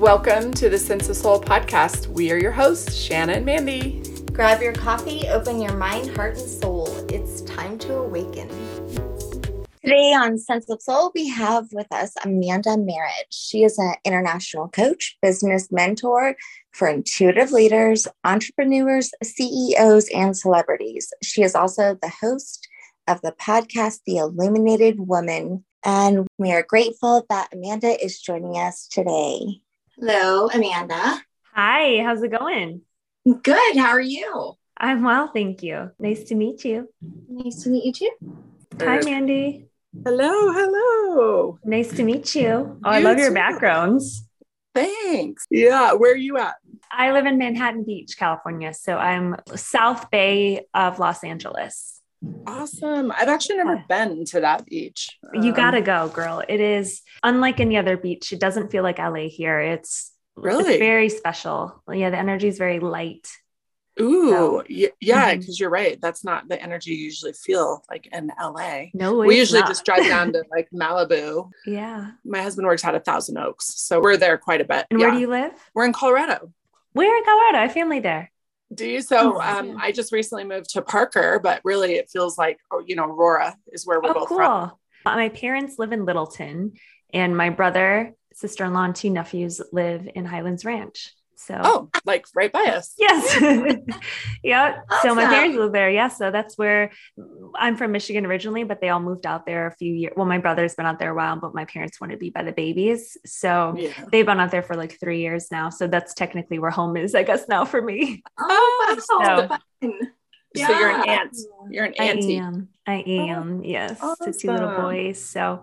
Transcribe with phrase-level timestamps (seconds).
[0.00, 2.06] Welcome to the Sense of Soul podcast.
[2.06, 4.02] We are your hosts, Shanna and Mandy.
[4.32, 6.88] Grab your coffee, open your mind, heart, and soul.
[7.10, 8.48] It's time to awaken.
[9.84, 13.26] Today on Sense of Soul, we have with us Amanda Merritt.
[13.28, 16.34] She is an international coach, business mentor
[16.72, 21.12] for intuitive leaders, entrepreneurs, CEOs, and celebrities.
[21.22, 22.66] She is also the host
[23.06, 25.62] of the podcast, The Illuminated Woman.
[25.84, 29.60] And we are grateful that Amanda is joining us today.
[30.00, 31.20] Hello, Amanda.
[31.52, 32.80] Hi, how's it going?
[33.42, 33.76] Good.
[33.76, 34.54] How are you?
[34.78, 35.90] I'm well, thank you.
[35.98, 36.88] Nice to meet you.
[37.28, 38.10] Nice to meet you too.
[38.80, 39.66] Hi, Mandy.
[40.02, 41.58] Hello, hello.
[41.64, 42.80] Nice to meet you.
[42.82, 44.26] Oh, I love your backgrounds.
[44.74, 45.44] Thanks.
[45.50, 46.54] Yeah, where are you at?
[46.90, 48.72] I live in Manhattan Beach, California.
[48.72, 51.99] So I'm South Bay of Los Angeles.
[52.46, 53.10] Awesome.
[53.12, 55.18] I've actually never been to that beach.
[55.34, 56.42] You Um, gotta go, girl.
[56.48, 58.32] It is unlike any other beach.
[58.32, 59.58] It doesn't feel like LA here.
[59.60, 60.74] It's Really?
[60.74, 61.82] it's very special.
[61.90, 63.28] Yeah, the energy is very light.
[64.00, 64.64] Ooh, So-
[65.00, 65.98] yeah, because you're right.
[66.00, 68.86] That's not the energy you usually feel like in LA.
[68.94, 69.68] No, we usually not.
[69.68, 71.50] just drive down to like Malibu.
[71.66, 72.12] Yeah.
[72.24, 74.86] My husband works out of Thousand Oaks, so we're there quite a bit.
[74.90, 75.06] And yeah.
[75.06, 75.52] where do you live?
[75.74, 76.52] We're in Colorado.
[76.94, 77.58] We're in Colorado?
[77.58, 78.30] I have family there.
[78.72, 79.02] Do you?
[79.02, 79.76] So Oh, um.
[79.80, 83.56] I just recently moved to Parker, but really it feels like, oh, you know, Aurora
[83.72, 84.36] is where we're Oh, both cool.
[84.38, 84.72] from.
[85.04, 86.74] My parents live in Littleton,
[87.12, 91.12] and my brother, sister in law, and two nephews live in Highlands Ranch.
[91.42, 92.92] So, Oh, like right by us.
[92.98, 93.40] yes.
[94.44, 94.80] yeah.
[95.00, 95.30] So, my Awesome.
[95.34, 95.88] parents live there.
[95.90, 96.08] Yeah.
[96.08, 96.90] So, that's where
[97.56, 100.12] I'm from Michigan originally, but they all moved out there a few years.
[100.16, 102.42] Well, my brother's been out there a while, but my parents wanted to be by
[102.42, 103.16] the babies.
[103.24, 103.92] So, Yeah.
[104.12, 105.70] they've been out there for like three years now.
[105.70, 108.22] So, that's technically where home is, I guess, now for me.
[108.38, 109.60] Oh, so- fun.
[110.56, 111.12] So you're an Yeah.
[111.22, 111.36] aunt.
[111.70, 112.68] You're an I am.
[112.86, 113.60] I am.
[113.60, 114.00] Oh, yes.
[114.24, 115.24] To two little boys.
[115.24, 115.62] So,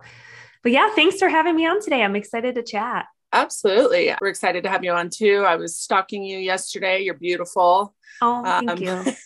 [0.64, 2.02] but yeah, thanks for having me on today.
[2.04, 3.06] I'm excited to chat.
[3.34, 4.14] Absolutely.
[4.22, 5.44] We're excited to have you on too.
[5.48, 7.02] I was stalking you yesterday.
[7.04, 7.94] You're beautiful.
[8.22, 8.78] Oh, thank Um,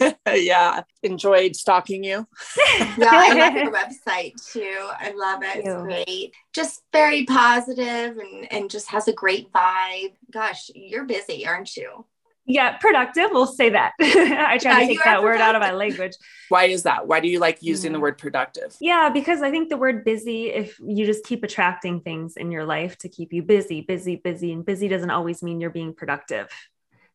[0.01, 0.13] you.
[0.33, 0.81] yeah.
[1.03, 2.27] Enjoyed stalking you.
[2.97, 3.71] Yeah, I love your
[4.07, 4.75] website too.
[4.99, 5.63] I love it.
[5.63, 6.33] It's great.
[6.53, 10.13] Just very positive and and just has a great vibe.
[10.31, 12.05] Gosh, you're busy, aren't you?
[12.45, 13.29] Yeah, productive.
[13.31, 13.93] We'll say that.
[14.01, 16.13] I try Yeah, to take that word out of my language.
[16.49, 17.07] Why is that?
[17.07, 18.75] Why do you like using the word productive?
[18.79, 22.65] Yeah, because I think the word busy, if you just keep attracting things in your
[22.65, 26.47] life to keep you busy, busy, busy, and busy doesn't always mean you're being productive.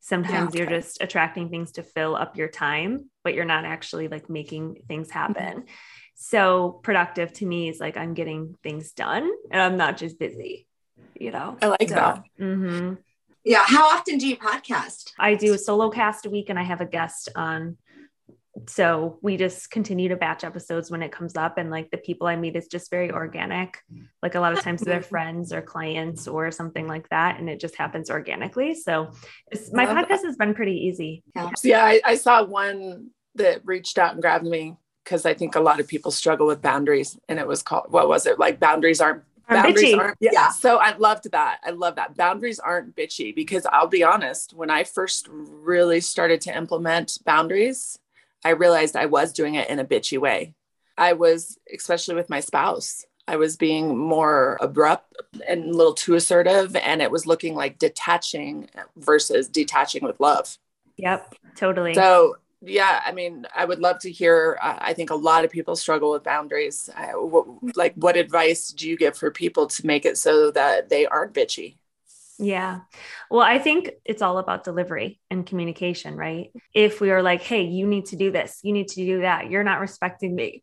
[0.01, 4.31] Sometimes you're just attracting things to fill up your time, but you're not actually like
[4.31, 5.65] making things happen.
[6.15, 10.69] So productive to me is like I'm getting things done and I'm not just busy,
[11.19, 11.57] you know?
[11.61, 12.23] I like So, that.
[12.41, 12.99] mhm.
[13.47, 13.63] Yeah.
[13.65, 15.13] How often do you podcast?
[15.21, 17.77] I do a solo cast a week and I have a guest on.
[18.67, 21.57] So we just continue to batch episodes when it comes up.
[21.57, 23.79] And like the people I meet is just very organic.
[24.21, 25.09] Like a lot of times they're mm-hmm.
[25.09, 27.39] friends or clients or something like that.
[27.39, 28.75] And it just happens organically.
[28.75, 29.13] So
[29.53, 31.23] it's, my Love podcast has been pretty easy.
[31.37, 34.75] So, yeah, I, I saw one that reached out and grabbed me
[35.05, 37.17] because I think a lot of people struggle with boundaries.
[37.29, 38.41] And it was called, what was it?
[38.41, 39.99] Like boundaries aren't I'm boundaries bitchy.
[39.99, 40.31] aren't yeah.
[40.33, 40.49] Yeah.
[40.51, 44.71] so i loved that i love that boundaries aren't bitchy because i'll be honest when
[44.71, 47.99] i first really started to implement boundaries
[48.45, 50.55] i realized i was doing it in a bitchy way
[50.99, 55.17] i was especially with my spouse i was being more abrupt
[55.49, 60.59] and a little too assertive and it was looking like detaching versus detaching with love
[60.99, 61.93] Yep, totally.
[61.93, 65.51] so yeah i mean i would love to hear uh, i think a lot of
[65.51, 67.47] people struggle with boundaries uh, what,
[67.77, 71.35] like what advice do you give for people to make it so that they aren't
[71.35, 71.77] bitchy
[72.39, 72.81] Yeah.
[73.31, 76.51] Well, I think it's all about delivery and communication, right?
[76.75, 79.51] If we are like, hey, you need to do this, you need to do that,
[79.51, 80.63] you're not respecting me,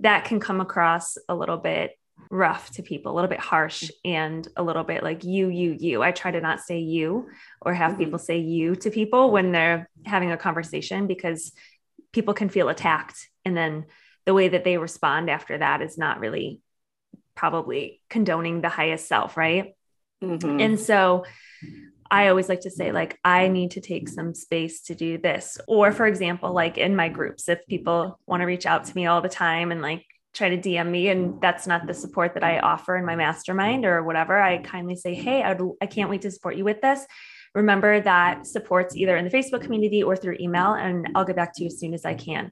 [0.00, 1.92] that can come across a little bit
[2.30, 6.02] rough to people, a little bit harsh and a little bit like you, you, you.
[6.02, 7.28] I try to not say you
[7.60, 7.98] or have Mhm.
[7.98, 11.52] people say you to people when they're having a conversation because
[12.12, 13.28] people can feel attacked.
[13.44, 13.86] And then
[14.24, 16.60] the way that they respond after that is not really
[17.34, 19.74] probably condoning the highest self, right?
[20.22, 20.60] Mhm.
[20.60, 21.24] And so
[22.10, 25.58] I always like to say, like, I need to take some space to do this.
[25.66, 29.06] Or, for example, like in my groups, if people want to reach out to me
[29.06, 30.04] all the time and like
[30.34, 33.84] try to DM me, and that's not the support that I offer in my mastermind
[33.84, 37.06] or whatever, I kindly say, Hey, I'd, I can't wait to support you with this.
[37.54, 41.54] Remember that support's either in the Facebook community or through email, and I'll get back
[41.54, 42.50] to you as soon as I can.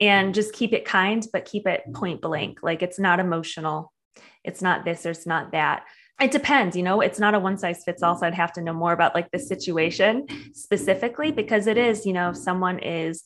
[0.00, 2.60] And just keep it kind, but keep it point blank.
[2.62, 3.92] Like it's not emotional.
[4.42, 5.84] It's not this or it's not that
[6.20, 8.60] it depends you know it's not a one size fits all so i'd have to
[8.60, 13.24] know more about like the situation specifically because it is you know if someone is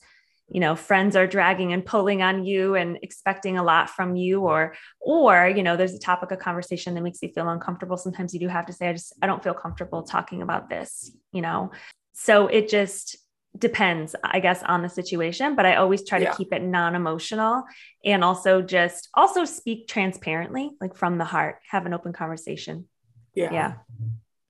[0.49, 4.41] you know friends are dragging and pulling on you and expecting a lot from you
[4.41, 7.97] or or you know there's a topic of conversation that makes you feel uncomfortable.
[7.97, 11.11] Sometimes you do have to say i just i don't feel comfortable talking about this
[11.33, 11.73] you know?
[12.13, 13.17] So it just
[13.57, 17.63] depends i guess on the situation but i always try to keep it non-emotional
[18.05, 22.87] and also just also speak transparently like from the heart have an open conversation.
[23.35, 23.53] Yeah.
[23.53, 23.75] Yeah.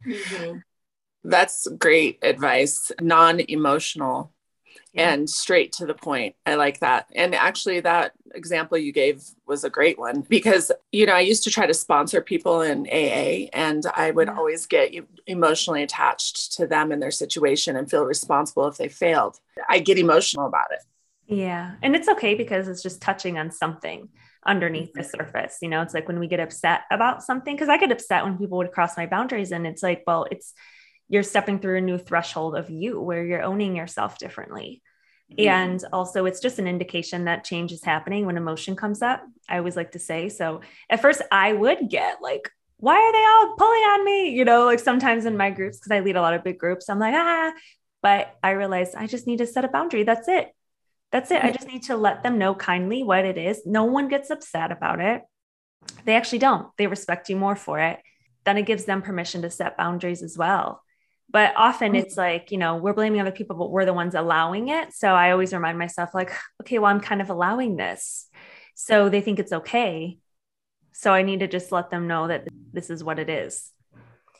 [0.06, 0.58] Mm-hmm.
[1.24, 4.33] that's great advice non-emotional
[4.94, 6.36] and straight to the point.
[6.46, 7.06] I like that.
[7.14, 11.44] And actually, that example you gave was a great one because, you know, I used
[11.44, 14.36] to try to sponsor people in AA and I would yeah.
[14.36, 14.92] always get
[15.26, 19.38] emotionally attached to them and their situation and feel responsible if they failed.
[19.68, 20.80] I get emotional about it.
[21.26, 21.76] Yeah.
[21.82, 24.08] And it's okay because it's just touching on something
[24.46, 25.18] underneath the mm-hmm.
[25.18, 25.58] surface.
[25.62, 28.36] You know, it's like when we get upset about something, because I get upset when
[28.36, 30.52] people would cross my boundaries and it's like, well, it's,
[31.08, 34.82] you're stepping through a new threshold of you where you're owning yourself differently.
[35.32, 35.48] Mm-hmm.
[35.48, 39.22] And also, it's just an indication that change is happening when emotion comes up.
[39.48, 40.28] I always like to say.
[40.28, 40.60] So,
[40.90, 44.30] at first, I would get like, why are they all pulling on me?
[44.30, 46.88] You know, like sometimes in my groups, because I lead a lot of big groups,
[46.88, 47.52] I'm like, ah,
[48.02, 50.02] but I realized I just need to set a boundary.
[50.02, 50.52] That's it.
[51.10, 51.42] That's it.
[51.42, 53.62] I just need to let them know kindly what it is.
[53.64, 55.22] No one gets upset about it.
[56.04, 56.68] They actually don't.
[56.76, 58.00] They respect you more for it.
[58.44, 60.82] Then it gives them permission to set boundaries as well.
[61.30, 62.00] But often mm.
[62.00, 64.92] it's like, you know, we're blaming other people, but we're the ones allowing it.
[64.92, 66.32] So I always remind myself, like,
[66.62, 68.28] okay, well, I'm kind of allowing this.
[68.74, 70.18] So they think it's okay.
[70.92, 73.70] So I need to just let them know that this is what it is.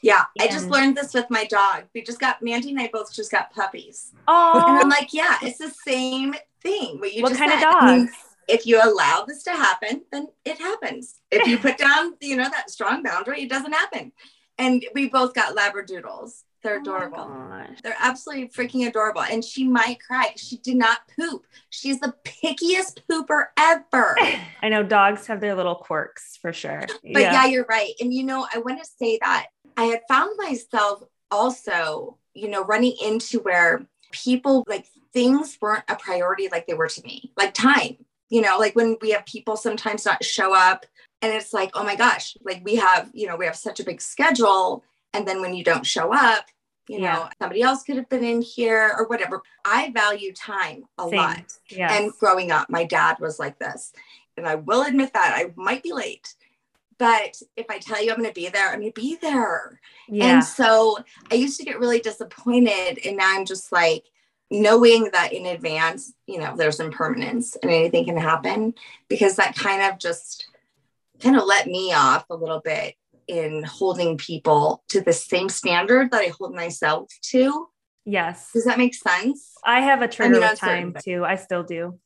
[0.02, 1.84] Yeah, and, I just learned this with my dog.
[1.94, 4.12] We just got Mandy and I both just got puppies.
[4.28, 7.00] Oh, and I'm like, yeah, it's the same thing.
[7.00, 7.66] What, you what just kind said.
[7.66, 8.08] of dog?
[8.48, 11.20] if you allow this to happen, then it happens.
[11.30, 14.12] If you put down, you know, that strong boundary, it doesn't happen.
[14.58, 16.42] And we both got Labradoodles.
[16.64, 17.30] They're oh adorable.
[17.30, 19.20] Oh They're absolutely freaking adorable.
[19.20, 20.32] And she might cry.
[20.36, 21.44] She did not poop.
[21.68, 24.16] She's the pickiest pooper ever.
[24.62, 26.86] I know dogs have their little quirks for sure.
[27.02, 27.92] But yeah, yeah you're right.
[28.00, 32.64] And you know, I want to say that I had found myself also, you know,
[32.64, 37.52] running into where people like things weren't a priority like they were to me, like
[37.52, 37.98] time.
[38.30, 40.86] You know, like when we have people sometimes not show up
[41.20, 43.84] and it's like, oh my gosh, like we have, you know, we have such a
[43.84, 44.82] big schedule.
[45.14, 46.44] And then when you don't show up,
[46.88, 47.14] you yeah.
[47.14, 51.16] know somebody else could have been in here or whatever i value time a Same.
[51.16, 51.92] lot yes.
[51.92, 53.92] and growing up my dad was like this
[54.36, 56.34] and i will admit that i might be late
[56.98, 59.80] but if i tell you i'm going to be there i'm going to be there
[60.08, 60.26] yeah.
[60.26, 60.98] and so
[61.30, 64.04] i used to get really disappointed and now i'm just like
[64.50, 68.74] knowing that in advance you know there's impermanence and anything can happen
[69.08, 70.46] because that kind of just
[71.20, 72.94] kind of let me off a little bit
[73.28, 77.68] in holding people to the same standard that I hold myself to.
[78.04, 78.50] Yes.
[78.52, 79.52] Does that make sense?
[79.64, 81.24] I have a trigger I mean, with time too.
[81.24, 81.98] I still do.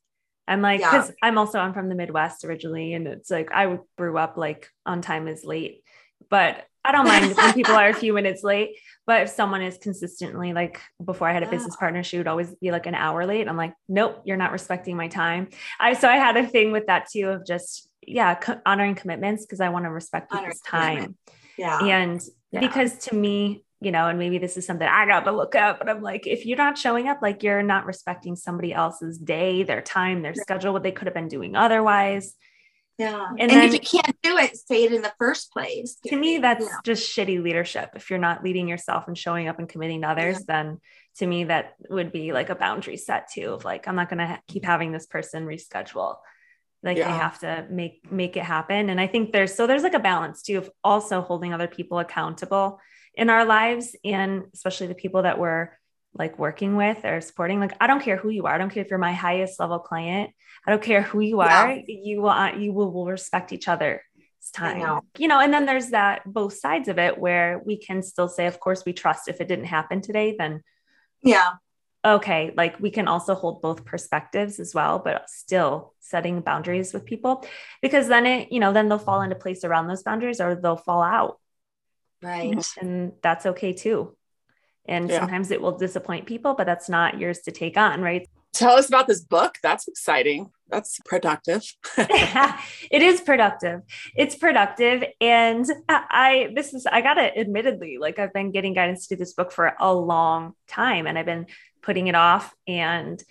[0.47, 1.15] I'm like, because yeah.
[1.21, 5.01] I'm also I'm from the Midwest originally, and it's like I grew up like on
[5.01, 5.83] time is late,
[6.29, 8.77] but I don't mind when people are a few minutes late.
[9.05, 11.51] But if someone is consistently like before I had a yeah.
[11.51, 13.47] business partner, she would always be like an hour late.
[13.47, 15.49] I'm like, nope, you're not respecting my time.
[15.79, 19.45] I so I had a thing with that too of just yeah, co- honoring commitments
[19.45, 21.15] because I want to respect people's time.
[21.57, 21.79] Yeah.
[21.83, 22.21] And
[22.51, 22.61] yeah.
[22.61, 25.79] because to me, you know, and maybe this is something I got to look up,
[25.79, 29.63] but I'm like, if you're not showing up, like you're not respecting somebody else's day,
[29.63, 32.35] their time, their schedule, what they could have been doing otherwise.
[32.97, 33.27] Yeah.
[33.29, 35.95] And, and then, if you can't do it, say it in the first place.
[36.07, 36.79] To me, that's yeah.
[36.83, 37.91] just shitty leadership.
[37.95, 40.43] If you're not leading yourself and showing up and committing to others, yeah.
[40.47, 40.81] then
[41.19, 44.19] to me, that would be like a boundary set too of like, I'm not going
[44.19, 46.17] to ha- keep having this person reschedule
[46.83, 47.11] like yeah.
[47.11, 48.89] they have to make make it happen.
[48.89, 51.99] And i think there's so there's like a balance too of also holding other people
[51.99, 52.79] accountable
[53.15, 55.71] in our lives and especially the people that we're
[56.13, 57.59] like working with or supporting.
[57.59, 58.55] Like i don't care who you are.
[58.55, 60.31] I don't care if you're my highest level client.
[60.65, 61.71] I don't care who you are.
[61.71, 61.81] Yeah.
[61.87, 64.01] you will uh, you will, will respect each other
[64.39, 64.79] it's time.
[64.79, 65.01] know.
[65.17, 68.47] you know and then there's that both sides of it where we can still say
[68.47, 70.61] of course we trust if it didn't happen today then
[71.21, 71.51] yeah
[72.03, 77.05] okay, like we can also hold both perspectives as well, but still setting boundaries with
[77.05, 77.45] people
[77.81, 80.77] because then it, you know, then they'll fall into place around those boundaries or they'll
[80.77, 81.39] fall out.
[82.21, 82.65] Right.
[82.81, 84.15] And that's okay too.
[84.87, 85.19] And yeah.
[85.19, 88.27] sometimes it will disappoint people, but that's not yours to take on, right?
[88.53, 89.57] Tell us about this book.
[89.61, 90.49] That's exciting.
[90.69, 91.63] That's productive.
[91.97, 93.81] it is productive.
[94.15, 95.03] It's productive.
[95.21, 99.19] And I, this is, I got to admittedly, like I've been getting guidance to do
[99.19, 101.45] this book for a long time and I've been
[101.81, 102.53] putting it off.
[102.67, 103.21] And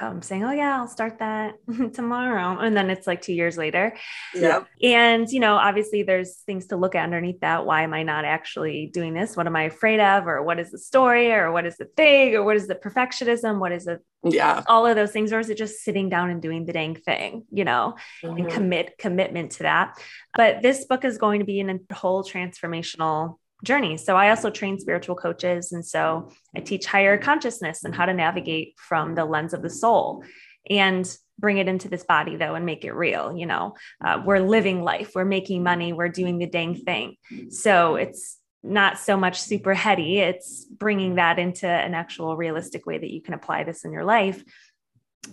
[0.00, 1.56] um, saying, "Oh yeah, I'll start that
[1.92, 3.94] tomorrow," and then it's like two years later.
[4.34, 4.64] Yeah.
[4.82, 7.66] And you know, obviously, there's things to look at underneath that.
[7.66, 9.36] Why am I not actually doing this?
[9.36, 10.26] What am I afraid of?
[10.26, 11.30] Or what is the story?
[11.30, 12.34] Or what is the thing?
[12.34, 13.58] Or what is the perfectionism?
[13.58, 14.00] What is it?
[14.24, 14.62] Yeah.
[14.66, 17.44] All of those things, or is it just sitting down and doing the dang thing?
[17.50, 18.38] You know, Mhm.
[18.38, 20.00] and commit commitment to that.
[20.34, 23.96] But this book is going to be an a whole transformational journey.
[23.96, 25.72] So I also train spiritual coaches.
[25.72, 29.70] And so I teach higher consciousness and how to navigate from the lens of the
[29.70, 30.24] soul
[30.68, 33.36] and bring it into this body though and make it real.
[33.36, 37.16] You know, uh, we're living life, we're making money, we're doing the dang thing.
[37.50, 40.18] So it's not so much super heady.
[40.18, 44.04] It's bringing that into an actual realistic way that you can apply this in your
[44.04, 44.42] life.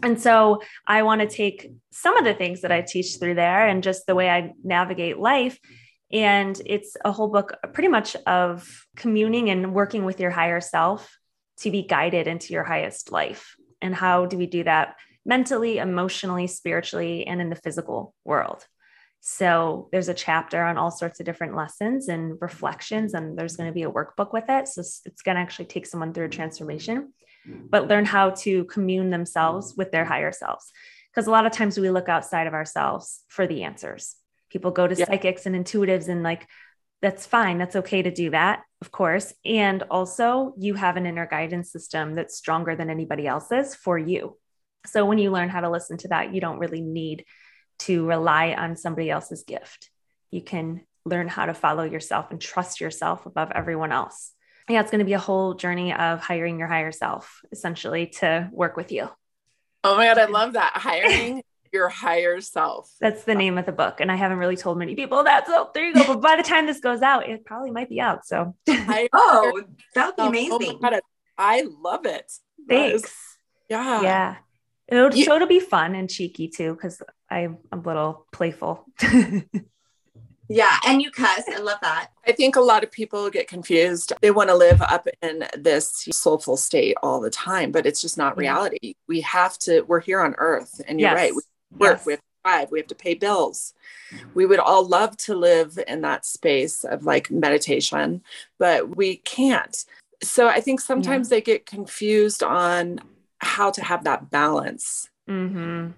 [0.01, 3.67] And so I want to take some of the things that I teach through there
[3.67, 5.59] and just the way I navigate life.
[6.11, 11.17] And it's a whole book, pretty much of communing and working with your higher self
[11.59, 13.55] to be guided into your highest life.
[13.81, 18.65] And how do we do that mentally, emotionally, spiritually, and in the physical world?
[19.21, 23.69] So there's a chapter on all sorts of different lessons and reflections, and there's going
[23.69, 24.67] to be a workbook with it.
[24.67, 27.13] So it's going to actually take someone through a transformation,
[27.45, 30.71] but learn how to commune themselves with their higher selves.
[31.11, 34.15] Because a lot of times we look outside of ourselves for the answers.
[34.49, 35.05] People go to Yeah.
[35.05, 36.47] psychics and intuitives, and like,
[37.01, 37.57] that's fine.
[37.57, 39.33] That's okay to do that, of course.
[39.45, 44.37] And also, you have an inner guidance system that's stronger than anybody else's for you.
[44.85, 47.25] So when you learn how to listen to that, you don't really need
[47.79, 49.89] to rely on somebody else's gift.
[50.31, 54.33] You can learn how to follow yourself and trust yourself above everyone else.
[54.67, 58.49] Yeah, it's going to be a whole journey of hiring your higher self essentially to
[58.51, 59.09] work with you.
[59.83, 60.73] Oh my God, I love that.
[60.75, 61.41] Hiring
[61.71, 62.91] your higher self.
[62.99, 63.99] That's the name of the book.
[64.01, 65.47] And I haven't really told many people that.
[65.47, 66.05] So there you go.
[66.07, 68.25] But by the time this goes out, it probably might be out.
[68.25, 69.63] So I, Oh,
[69.95, 70.79] that would be oh, amazing.
[70.81, 71.01] my God,
[71.37, 72.31] I love it.
[72.67, 73.37] That is- thanks.
[73.69, 74.01] yeah.
[74.01, 74.35] Yeah.
[74.87, 78.85] It'll You- show to be fun and cheeky too, because I'm a little playful.
[80.51, 81.43] Yeah, and you cuss.
[81.47, 82.07] I love that.
[82.25, 84.13] I think a lot of people get confused.
[84.19, 88.17] They want to live up in this soulful state all the time, but it's just
[88.17, 88.95] not reality.
[89.07, 90.81] We have to, we're here on earth.
[90.87, 91.15] And you're Yes.
[91.17, 91.35] right.
[91.35, 91.41] We
[91.77, 92.05] work, Yes.
[92.05, 93.73] we have to thrive, we have to pay bills.
[94.33, 98.23] We would all love to live in that space of like meditation,
[98.57, 99.85] but we can't.
[100.23, 102.99] So I think sometimes they get confused on
[103.39, 105.09] how to have that balance.
[105.27, 105.89] hmm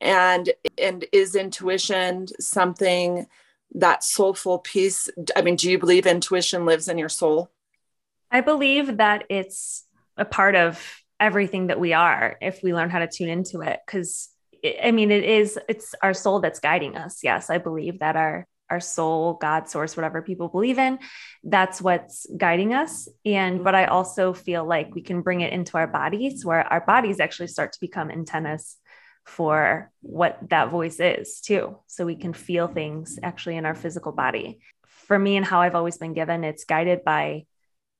[0.00, 3.26] And and is intuition something
[3.74, 5.08] that soulful piece?
[5.36, 7.50] I mean, do you believe intuition lives in your soul?
[8.30, 9.84] I believe that it's
[10.16, 13.80] a part of everything that we are if we learn how to tune into it.
[13.86, 14.28] Because
[14.82, 17.20] I mean, it is it's our soul that's guiding us.
[17.22, 21.00] Yes, I believe that our our soul, God, source, whatever people believe in,
[21.42, 23.08] that's what's guiding us.
[23.24, 26.80] And but I also feel like we can bring it into our bodies, where our
[26.80, 28.76] bodies actually start to become antennas
[29.26, 31.78] for what that voice is too.
[31.86, 34.60] So we can feel things actually in our physical body.
[34.86, 37.46] For me and how I've always been given, it's guided by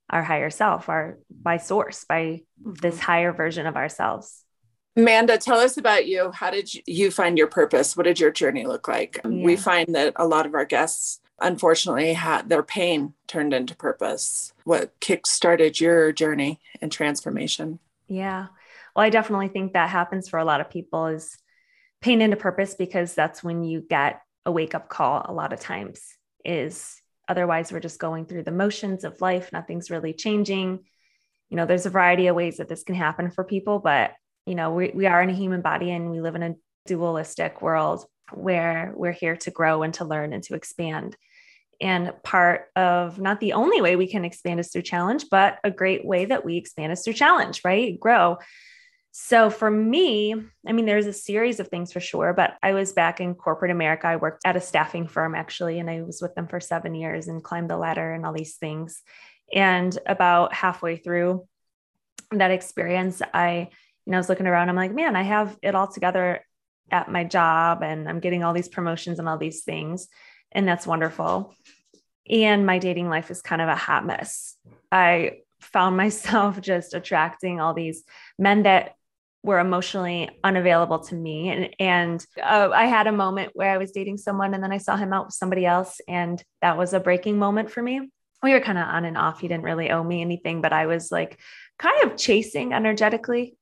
[0.09, 3.05] our higher self, our by source, by this mm-hmm.
[3.05, 4.45] higher version of ourselves.
[4.97, 6.31] Amanda, tell us about you.
[6.33, 7.97] How did you- find your purpose?
[7.97, 9.21] What did your journey look like?
[9.25, 13.77] Um, we find that a lot of our guests, unfortunately, had their pain turned into
[13.77, 14.53] purpose.
[14.65, 17.79] What kick-started your journey and transformation?
[18.09, 18.49] Yeah.
[18.95, 21.39] Well, I definitely think that happens for a lot of people is
[22.01, 25.61] pain into purpose because that's when you get a wake up call a lot of
[25.61, 30.81] times is otherwise we're just going through the motions of life, nothing's really changing.
[31.51, 34.13] You know, there's a variety of ways that this can happen for people, but
[34.47, 36.55] you know, we, we are in a human body and we live in a
[36.87, 41.17] dualistic world where we're here to grow and to learn and to expand.
[41.81, 45.71] And part of not the only way we can expand is through challenge, but a
[45.71, 47.99] great way that we expand is through challenge, right?
[47.99, 48.39] Grow.
[49.13, 50.35] So for me,
[50.67, 53.73] I mean, there's a series of things for sure, but I was back in corporate
[53.73, 54.07] America.
[54.07, 57.27] I worked at a staffing firm actually, and I was with them for seven years
[57.27, 59.03] and climbed the ladder and all these things.
[59.53, 61.47] And about halfway through
[62.31, 63.71] that experience, I,
[64.07, 66.45] you know, I was looking around, I'm like, man, I have it all together
[66.91, 70.09] at my job and I'm getting all these promotions and all these things.
[70.53, 71.55] And that's wonderful.
[72.29, 74.57] And my dating life is kind of a hot mess.
[74.91, 78.05] I found myself just attracting all these
[78.39, 78.95] men that
[79.43, 81.49] were emotionally unavailable to me.
[81.49, 84.79] And, and uh, I had a moment where I was dating someone and then I
[84.79, 86.01] saw him out with somebody else.
[86.07, 88.11] And that was a breaking moment for me.
[88.43, 89.41] We were kind of on and off.
[89.41, 91.39] He didn't really owe me anything, but I was like
[91.79, 93.57] kind of chasing energetically.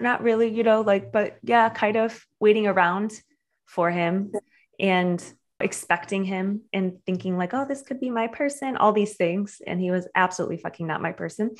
[0.00, 3.20] Not really, you know, like, but yeah, kind of waiting around
[3.66, 4.32] for him.
[4.78, 5.24] And
[5.60, 9.62] expecting him and thinking like, oh, this could be my person, all these things.
[9.66, 11.54] And he was absolutely fucking not my person.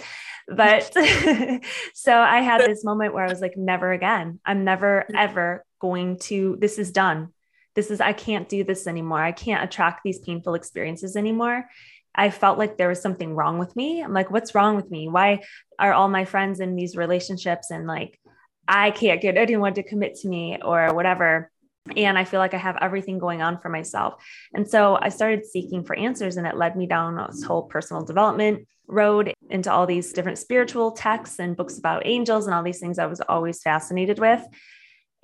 [0.49, 0.93] But
[1.95, 4.41] so I had this moment where I was like, never again.
[4.45, 7.29] I'm never ever going to, this is done.
[7.75, 9.23] This is, I can't do this anymore.
[9.23, 11.69] I can't attract these painful experiences anymore.
[12.15, 14.01] I felt like there was something wrong with me.
[14.01, 15.09] I'm like, what's wrong with me?
[15.09, 15.41] Why
[15.79, 18.21] are all my friends in these relationships and like
[18.67, 21.51] I can't get anyone to commit to me or whatever?
[21.97, 24.15] And I feel like I have everything going on for myself.
[24.55, 28.05] And so I started seeking for answers, and it led me down this whole personal
[28.05, 32.81] development road into all these different spiritual texts and books about angels and all these
[32.81, 34.43] things I was always fascinated with.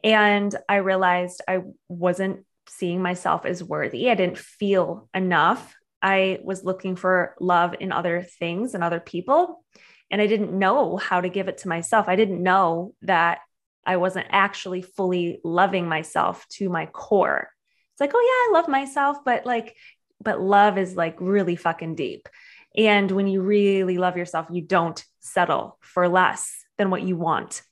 [0.04, 4.10] And I realized I wasn't seeing myself as worthy.
[4.10, 9.64] I didn't feel enough I was looking for love in other things and other people.
[10.10, 12.08] And I didn't know how to give it to myself.
[12.08, 13.40] I didn't know that
[13.86, 17.48] I wasn't actually fully loving myself to my core.
[17.92, 19.76] It's like, oh, yeah, I love myself, but like,
[20.22, 22.28] but love is like really fucking deep.
[22.76, 27.62] And when you really love yourself, you don't settle for less than what you want.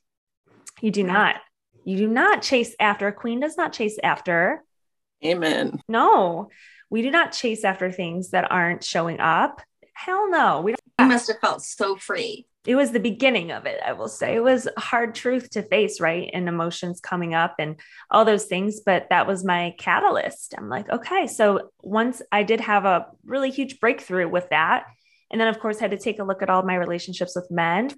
[0.81, 1.35] You do not.
[1.85, 3.07] You do not chase after.
[3.07, 4.63] A queen does not chase after.
[5.23, 5.81] Amen.
[5.87, 6.49] No
[6.89, 9.61] we do not chase after things that aren't showing up.
[9.93, 10.61] Hell no.
[10.61, 10.78] We don't.
[10.99, 12.45] You must have felt so free.
[12.65, 14.35] It was the beginning of it, I will say.
[14.35, 16.29] It was hard truth to face, right?
[16.33, 17.79] And emotions coming up and
[18.11, 18.81] all those things.
[18.85, 20.53] But that was my catalyst.
[20.57, 21.27] I'm like, okay.
[21.27, 24.85] So once I did have a really huge breakthrough with that.
[25.31, 27.49] And then, of course, I had to take a look at all my relationships with
[27.49, 27.91] men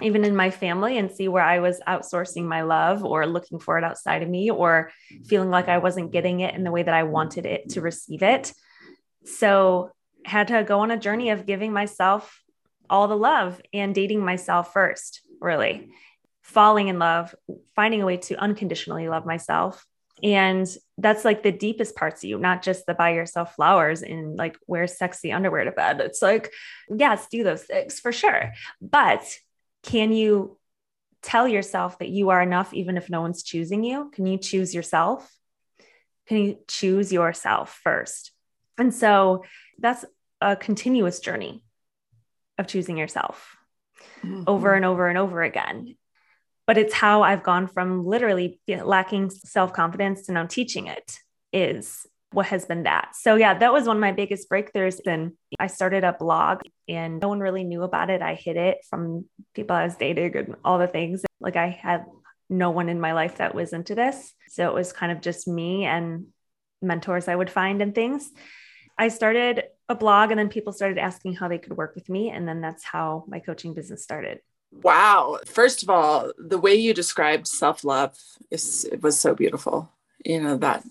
[0.00, 3.78] even in my family and see where I was outsourcing my love or looking for
[3.78, 4.90] it outside of me or
[5.26, 8.22] feeling like I wasn't getting it in the way that I wanted it to receive
[8.22, 8.52] it.
[9.24, 9.90] So
[10.28, 12.42] had to go on a journey of giving myself
[12.90, 15.90] all the love and dating myself first, really
[16.42, 17.34] falling in love,
[17.76, 19.86] finding a way to unconditionally love myself.
[20.22, 20.66] And
[20.96, 24.56] that's like the deepest parts of you, not just the buy yourself flowers and like
[24.66, 26.00] wear sexy underwear to bed.
[26.00, 26.52] It's like,
[26.88, 28.52] yes, do those things for sure.
[28.80, 29.22] But
[29.82, 30.58] can you
[31.22, 34.10] tell yourself that you are enough even if no one's choosing you?
[34.12, 35.30] Can you choose yourself?
[36.26, 38.32] Can you choose yourself first?
[38.76, 39.44] And so
[39.78, 40.04] that's
[40.40, 41.62] a continuous journey
[42.58, 43.56] of choosing yourself
[44.22, 44.44] mm-hmm.
[44.46, 45.96] over and over and over again.
[46.66, 51.18] But it's how I've gone from literally lacking self confidence to now teaching it
[51.52, 53.16] is what has been that.
[53.16, 55.00] So, yeah, that was one of my biggest breakthroughs.
[55.06, 58.20] And I started a blog and no one really knew about it.
[58.20, 61.24] I hid it from people I was dating and all the things.
[61.40, 62.04] Like, I had
[62.50, 64.34] no one in my life that was into this.
[64.48, 66.26] So, it was kind of just me and
[66.82, 68.30] mentors I would find and things.
[68.98, 72.30] I started a blog and then people started asking how they could work with me.
[72.30, 74.40] And then that's how my coaching business started.
[74.70, 75.38] Wow.
[75.46, 78.18] First of all, the way you described self love
[78.50, 79.90] is it was so beautiful
[80.24, 80.84] you know that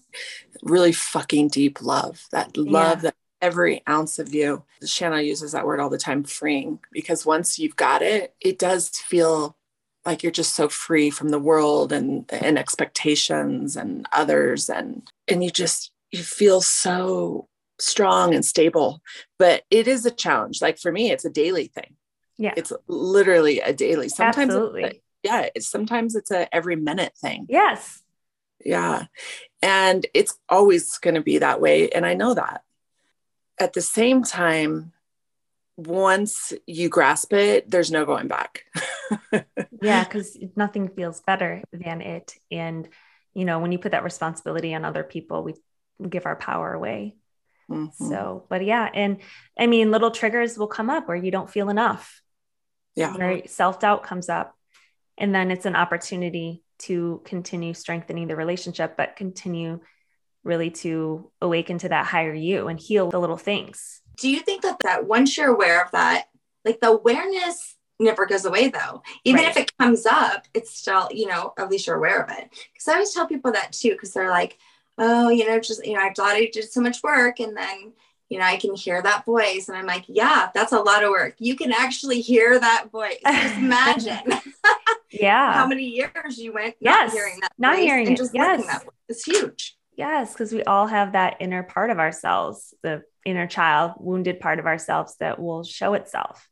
[0.63, 3.01] really fucking deep love that love yeah.
[3.01, 7.59] that every ounce of you shanna uses that word all the time freeing because once
[7.59, 9.55] you've got it it does feel
[10.05, 15.43] like you're just so free from the world and and expectations and others and and
[15.43, 17.47] you just you feel so
[17.79, 19.01] strong and stable
[19.37, 21.95] but it is a challenge like for me it's a daily thing
[22.37, 24.83] yeah it's literally a daily sometimes Absolutely.
[24.83, 28.01] It's a, yeah it's, sometimes it's a every minute thing yes
[28.63, 29.05] yeah.
[29.61, 31.89] And it's always going to be that way.
[31.89, 32.63] And I know that.
[33.59, 34.91] At the same time,
[35.77, 38.65] once you grasp it, there's no going back.
[39.81, 42.33] yeah, because nothing feels better than it.
[42.51, 42.87] And,
[43.33, 45.55] you know, when you put that responsibility on other people, we
[46.07, 47.15] give our power away.
[47.69, 48.09] Mm-hmm.
[48.09, 48.89] So, but yeah.
[48.93, 49.17] And
[49.57, 52.21] I mean, little triggers will come up where you don't feel enough.
[52.95, 53.15] Yeah.
[53.15, 54.55] Where self doubt comes up.
[55.17, 59.79] And then it's an opportunity to continue strengthening the relationship, but continue
[60.43, 64.01] really to awaken to that higher you and heal the little things.
[64.17, 66.27] Do you think that that once you're aware of that,
[66.63, 69.01] like the awareness never goes away though.
[69.23, 69.49] Even right.
[69.49, 72.49] if it comes up, it's still, you know, at least you're aware of it.
[72.73, 74.57] Because I always tell people that too, because they're like,
[74.97, 77.93] oh, you know, just, you know, I thought I did so much work and then,
[78.29, 79.69] you know, I can hear that voice.
[79.69, 81.35] And I'm like, yeah, that's a lot of work.
[81.39, 83.19] You can actually hear that voice.
[83.25, 84.33] Just imagine.
[85.11, 87.13] yeah how many years you went yes.
[87.13, 88.65] not hearing that not hearing just yes.
[88.65, 93.47] that it's huge yes because we all have that inner part of ourselves the inner
[93.47, 96.47] child wounded part of ourselves that will show itself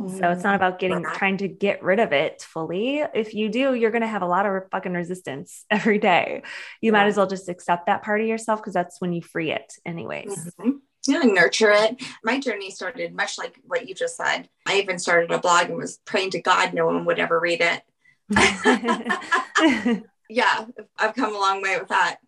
[0.00, 0.18] mm-hmm.
[0.18, 3.74] so it's not about getting trying to get rid of it fully if you do
[3.74, 6.42] you're going to have a lot of fucking resistance every day
[6.80, 6.98] you yeah.
[6.98, 9.72] might as well just accept that part of yourself because that's when you free it
[9.84, 10.70] anyways mm-hmm
[11.06, 12.02] yeah, nurture it.
[12.22, 14.48] My journey started much like what you just said.
[14.66, 17.62] I even started a blog and was praying to God no one would ever read
[17.62, 17.82] it.
[20.28, 20.66] yeah,
[20.98, 22.18] I've come a long way with that.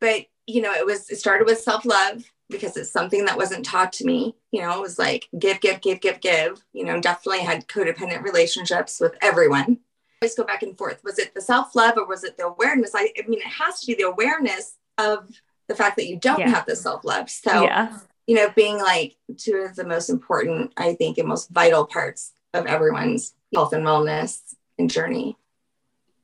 [0.00, 3.64] But you know, it was, it started with self love because it's something that wasn't
[3.64, 4.36] taught to me.
[4.52, 6.64] You know, it was like give, give, give, give, give.
[6.72, 9.78] You know, definitely had codependent relationships with everyone.
[9.78, 11.02] I always go back and forth.
[11.04, 12.92] Was it the self love or was it the awareness?
[12.94, 15.28] I, I, mean, it has to be the awareness of
[15.68, 16.48] the fact that you don't yeah.
[16.48, 17.28] have the self love.
[17.28, 17.98] So, yeah.
[18.26, 22.32] you know, being like two of the most important, I think, and most vital parts
[22.54, 25.36] of everyone's health and wellness and journey.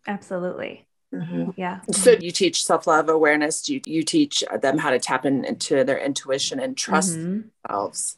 [0.06, 0.86] Absolutely.
[1.12, 1.50] Mm-hmm.
[1.56, 1.80] Yeah.
[1.90, 3.68] So you teach self love awareness.
[3.68, 7.42] You you teach them how to tap in, into their intuition and trust mm-hmm.
[7.64, 8.16] themselves.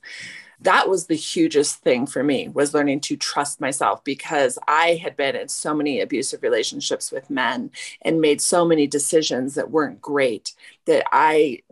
[0.61, 5.17] That was the hugest thing for me was learning to trust myself because I had
[5.17, 10.01] been in so many abusive relationships with men and made so many decisions that weren't
[10.01, 10.55] great
[10.87, 11.63] that I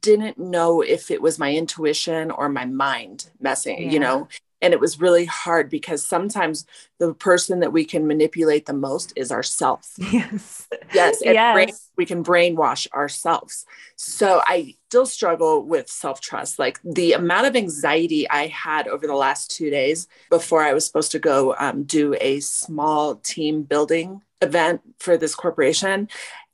[0.00, 3.90] didn't know if it was my intuition or my mind messing, yeah.
[3.90, 4.28] you know,
[4.60, 6.66] and it was really hard because sometimes
[6.98, 9.98] the person that we can manipulate the most is ourselves.
[10.12, 10.66] Yes.
[10.92, 11.54] Yes, yes.
[11.54, 13.66] Brain, we can brainwash ourselves.
[13.96, 16.58] So i still struggle with self-trust.
[16.58, 20.86] Like the amount of anxiety i had over the last two days before i was
[20.86, 26.08] supposed to go um, do a small team building event for this corporation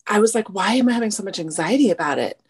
[0.07, 2.41] i was like why am i having so much anxiety about it?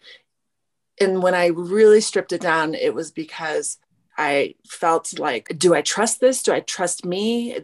[0.99, 3.77] And when i really stripped it down it was because
[4.17, 6.41] I felt like, do I trust this?
[6.41, 7.57] Do I trust me?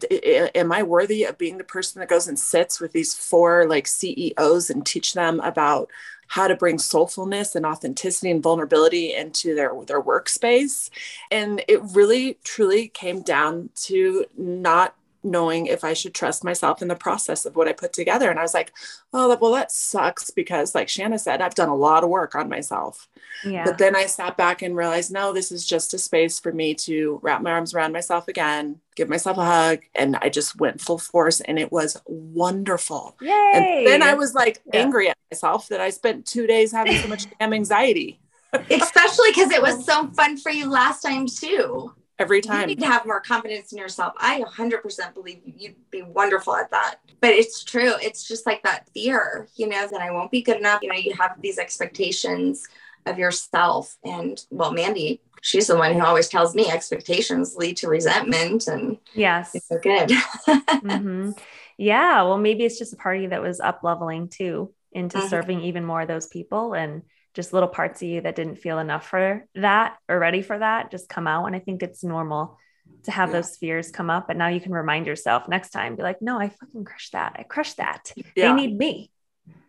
[0.54, 3.88] Am I worthy of being the person that goes and sits with these four like
[3.88, 5.90] CEOs and teach them about
[6.28, 10.90] how to bring soulfulness and authenticity and vulnerability into their their workspace?
[11.30, 16.88] And it really truly came down to not knowing if I should trust myself in
[16.88, 18.30] the process of what I put together.
[18.30, 18.74] And I was like,
[19.14, 22.50] oh, well, that sucks because, like Shanna said, I've done a lot of work on
[22.50, 23.08] myself.
[23.44, 23.64] Yeah.
[23.66, 26.74] But then I sat back and realized, no, this is just a space for me
[26.76, 29.80] to wrap my arms around myself again, give myself a hug.
[29.96, 33.16] And I just went full force and it was wonderful.
[33.22, 33.52] Yay.
[33.54, 34.82] And then I was like yeah.
[34.82, 38.20] angry at myself that I spent two days having so much damn anxiety.
[38.54, 42.62] Especially because it was so fun for you last time, too every time.
[42.62, 44.14] You need to have more confidence in yourself.
[44.18, 46.98] I 100% believe you'd be wonderful at that.
[47.20, 47.94] But it's true.
[48.02, 50.82] It's just like that fear, you know, that I won't be good enough.
[50.82, 52.68] You know, you have these expectations
[53.06, 53.98] of yourself.
[54.04, 58.68] And well, Mandy, she's the one who always tells me expectations lead to resentment.
[58.68, 60.10] And yes, it's so good.
[60.10, 61.32] mm-hmm.
[61.78, 62.24] Yeah.
[62.24, 65.28] Well, maybe it's just a party that was up leveling too into mm-hmm.
[65.28, 66.74] serving even more of those people.
[66.74, 67.02] And
[67.34, 70.92] just little parts of you that didn't feel enough for that or ready for that
[70.92, 71.46] just come out.
[71.46, 72.58] And I think it's normal
[73.04, 73.34] to have yeah.
[73.34, 74.30] those fears come up.
[74.30, 77.36] And now you can remind yourself next time, be like, no, I fucking crushed that.
[77.38, 78.12] I crushed that.
[78.36, 78.50] Yeah.
[78.50, 79.12] They need me.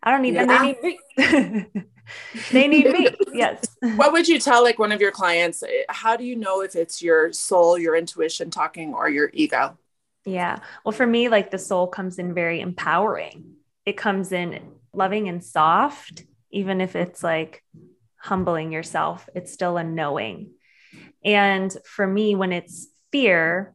[0.03, 0.47] I don't need yeah.
[0.47, 0.59] them.
[0.59, 1.83] They need me.
[2.53, 3.09] they need me.
[3.33, 3.65] Yes.
[3.97, 5.65] What would you tell like one of your clients?
[5.89, 9.79] How do you know if it's your soul, your intuition talking or your ego?
[10.27, 10.59] Yeah.
[10.85, 13.55] Well, for me, like the soul comes in very empowering.
[13.87, 14.61] It comes in
[14.93, 17.63] loving and soft even if it's like
[18.19, 20.53] humbling yourself, it's still a knowing.
[21.25, 23.75] And for me, when it's fear,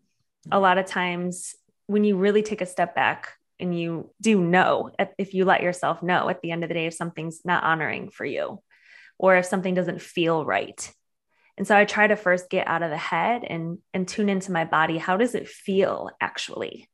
[0.51, 1.55] a lot of times
[1.87, 6.03] when you really take a step back and you do know, if you let yourself
[6.03, 8.61] know at the end of the day, if something's not honoring for you
[9.17, 10.91] or if something doesn't feel right.
[11.57, 14.51] And so I try to first get out of the head and, and tune into
[14.51, 14.97] my body.
[14.97, 16.87] How does it feel actually?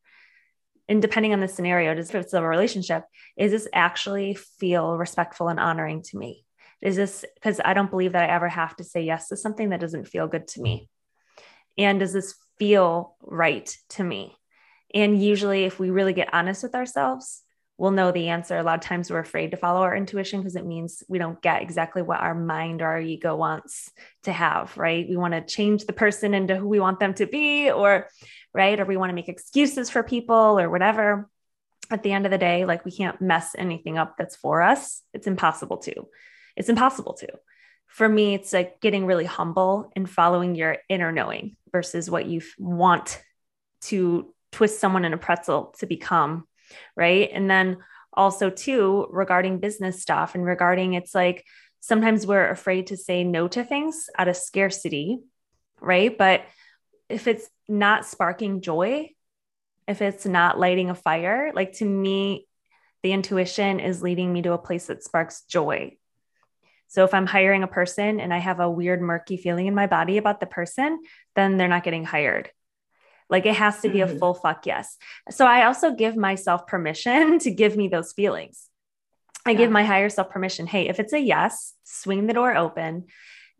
[0.89, 3.05] And depending on the scenario, does if it's a relationship,
[3.37, 6.45] is this actually feel respectful and honoring to me?
[6.81, 9.69] Is this because I don't believe that I ever have to say yes to something
[9.69, 10.75] that doesn't feel good to me?
[10.75, 11.45] Mm-hmm.
[11.77, 14.35] And does this feel right to me?
[14.93, 17.42] And usually, if we really get honest with ourselves,
[17.77, 18.57] we'll know the answer.
[18.57, 21.41] A lot of times we're afraid to follow our intuition because it means we don't
[21.41, 23.91] get exactly what our mind or our ego wants
[24.23, 25.07] to have, right?
[25.09, 28.07] We want to change the person into who we want them to be, or
[28.53, 28.79] right?
[28.79, 31.29] Or we want to make excuses for people or whatever.
[31.89, 35.01] At the end of the day, like we can't mess anything up that's for us.
[35.13, 36.07] It's impossible to.
[36.55, 37.27] It's impossible to.
[37.87, 42.41] For me, it's like getting really humble and following your inner knowing versus what you
[42.57, 43.21] want
[43.81, 46.47] to twist someone in a pretzel to become,
[46.95, 47.29] right?
[47.31, 47.77] And then
[48.13, 51.45] also too regarding business stuff and regarding it's like
[51.79, 55.19] sometimes we're afraid to say no to things out of scarcity,
[55.81, 56.17] right?
[56.17, 56.45] But
[57.09, 59.09] if it's not sparking joy,
[59.87, 62.47] if it's not lighting a fire, like to me,
[63.01, 65.97] the intuition is leading me to a place that sparks joy.
[66.87, 69.87] So if I'm hiring a person and I have a weird, murky feeling in my
[69.87, 71.01] body about the person,
[71.35, 72.49] then they're not getting hired.
[73.29, 74.15] Like it has to be mm-hmm.
[74.15, 74.97] a full fuck yes.
[75.29, 78.67] So I also give myself permission to give me those feelings.
[79.45, 79.57] I yeah.
[79.57, 80.67] give my higher self permission.
[80.67, 83.05] Hey, if it's a yes, swing the door open,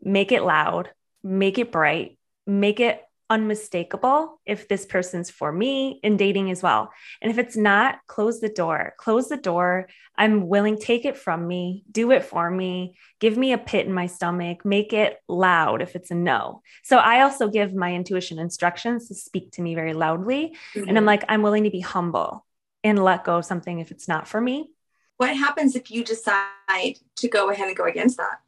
[0.02, 0.90] make it loud,
[1.22, 3.02] make it bright, make it
[3.34, 6.92] unmistakable if this person's for me in dating as well.
[7.20, 8.94] And if it's not, close the door.
[8.96, 9.88] Close the door.
[10.16, 13.92] I'm willing take it from me, do it for me, give me a pit in
[13.92, 16.62] my stomach, make it loud if it's a no.
[16.84, 20.88] So I also give my intuition instructions to speak to me very loudly mm-hmm.
[20.88, 22.46] and I'm like I'm willing to be humble
[22.84, 24.70] and let go of something if it's not for me.
[25.16, 28.38] What happens if you decide to go ahead and go against that?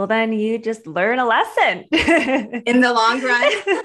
[0.00, 1.84] Well, then you just learn a lesson.
[1.92, 3.52] in the long run,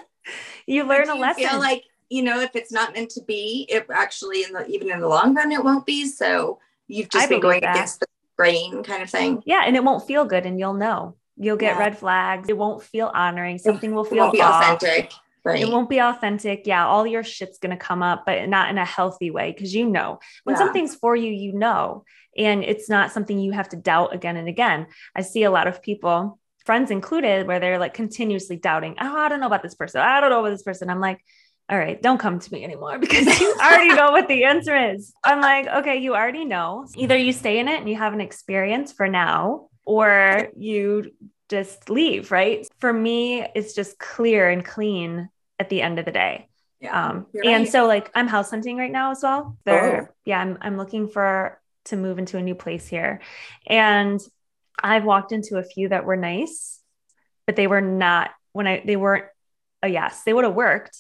[0.66, 1.48] you learn a lesson.
[1.48, 4.92] Feel like you know, if it's not meant to be, it actually in the even
[4.92, 6.08] in the long run, it won't be.
[6.08, 7.76] So you've just I been going that.
[7.76, 9.42] against the grain, kind of thing.
[9.46, 11.16] Yeah, and it won't feel good, and you'll know.
[11.38, 11.80] You'll get yeah.
[11.80, 12.48] red flags.
[12.48, 13.58] It won't feel honoring.
[13.58, 15.12] Something will feel be authentic.
[15.44, 15.62] Right.
[15.62, 16.66] It won't be authentic.
[16.66, 19.76] Yeah, all your shit's going to come up, but not in a healthy way because
[19.76, 20.60] you know when yeah.
[20.60, 22.04] something's for you, you know,
[22.38, 24.88] and it's not something you have to doubt again and again.
[25.16, 29.30] I see a lot of people, friends included, where they're like continuously doubting, oh, I
[29.30, 30.02] don't know about this person.
[30.02, 30.90] I don't know about this person.
[30.90, 31.24] I'm like,
[31.70, 35.14] all right, don't come to me anymore because you already know what the answer is.
[35.24, 36.88] I'm like, okay, you already know.
[36.96, 41.12] Either you stay in it and you have an experience for now, or you
[41.50, 42.68] just leave, right?
[42.80, 46.48] For me, it's just clear and clean at the end of the day.
[46.82, 47.46] Yeah, um, right.
[47.48, 49.58] and so like I'm house hunting right now as well.
[49.64, 50.14] There, oh.
[50.26, 53.22] yeah, I'm I'm looking for to move into a new place here.
[53.66, 54.20] And
[54.82, 56.80] I've walked into a few that were nice,
[57.46, 59.26] but they were not when I they weren't
[59.82, 60.24] a yes.
[60.24, 60.98] They would have worked.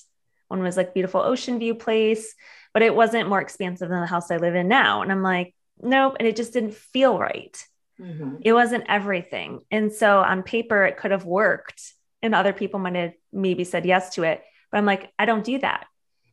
[0.47, 2.35] One was like beautiful ocean view place,
[2.73, 5.01] but it wasn't more expansive than the house I live in now.
[5.01, 6.17] And I'm like, nope.
[6.19, 7.57] And it just didn't feel right.
[7.99, 8.37] Mm-hmm.
[8.41, 9.61] It wasn't everything.
[9.71, 11.81] And so on paper, it could have worked.
[12.21, 14.43] And other people might have maybe said yes to it.
[14.71, 15.87] But I'm like, I don't do that.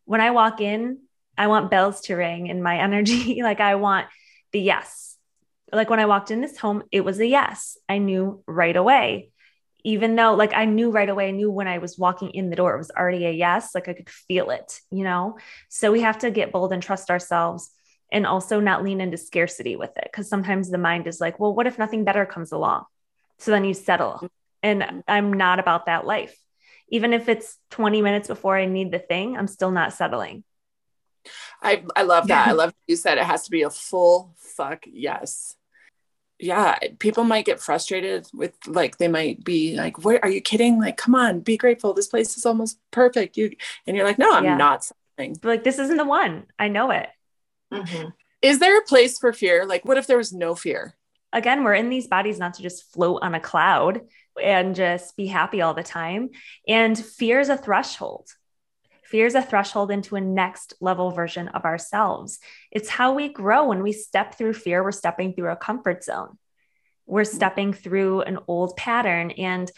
[0.04, 0.98] When I walk in,
[1.38, 3.42] I want bells to ring in my energy.
[3.42, 4.06] like I want
[4.52, 5.11] the yes.
[5.72, 7.78] Like when I walked in this home, it was a yes.
[7.88, 9.30] I knew right away.
[9.84, 12.56] Even though, like, I knew right away, I knew when I was walking in the
[12.56, 13.74] door, it was already a yes.
[13.74, 15.38] Like, I could feel it, you know?
[15.70, 17.68] So, we have to get bold and trust ourselves
[18.12, 20.08] and also not lean into scarcity with it.
[20.12, 22.84] Cause sometimes the mind is like, well, what if nothing better comes along?
[23.38, 24.28] So then you settle.
[24.62, 26.38] And I'm not about that life.
[26.88, 30.44] Even if it's 20 minutes before I need the thing, I'm still not settling.
[31.62, 32.48] I, I love that.
[32.48, 35.56] I love you said it has to be a full fuck yes.
[36.42, 40.80] Yeah, people might get frustrated with like they might be like, "Where are you kidding?
[40.80, 41.94] Like, come on, be grateful.
[41.94, 43.52] This place is almost perfect." You
[43.86, 44.56] and you're like, "No, I'm yeah.
[44.56, 46.46] not." Something like this isn't the one.
[46.58, 47.08] I know it.
[47.72, 48.08] Mm-hmm.
[48.42, 49.64] Is there a place for fear?
[49.64, 50.96] Like, what if there was no fear?
[51.32, 54.00] Again, we're in these bodies not to just float on a cloud
[54.42, 56.30] and just be happy all the time.
[56.66, 58.28] And fear is a threshold.
[59.12, 62.38] Fear is a threshold into a next level version of ourselves.
[62.70, 63.68] It's how we grow.
[63.68, 66.38] When we step through fear, we're stepping through a comfort zone.
[67.04, 67.36] We're mm-hmm.
[67.36, 69.32] stepping through an old pattern.
[69.32, 69.70] And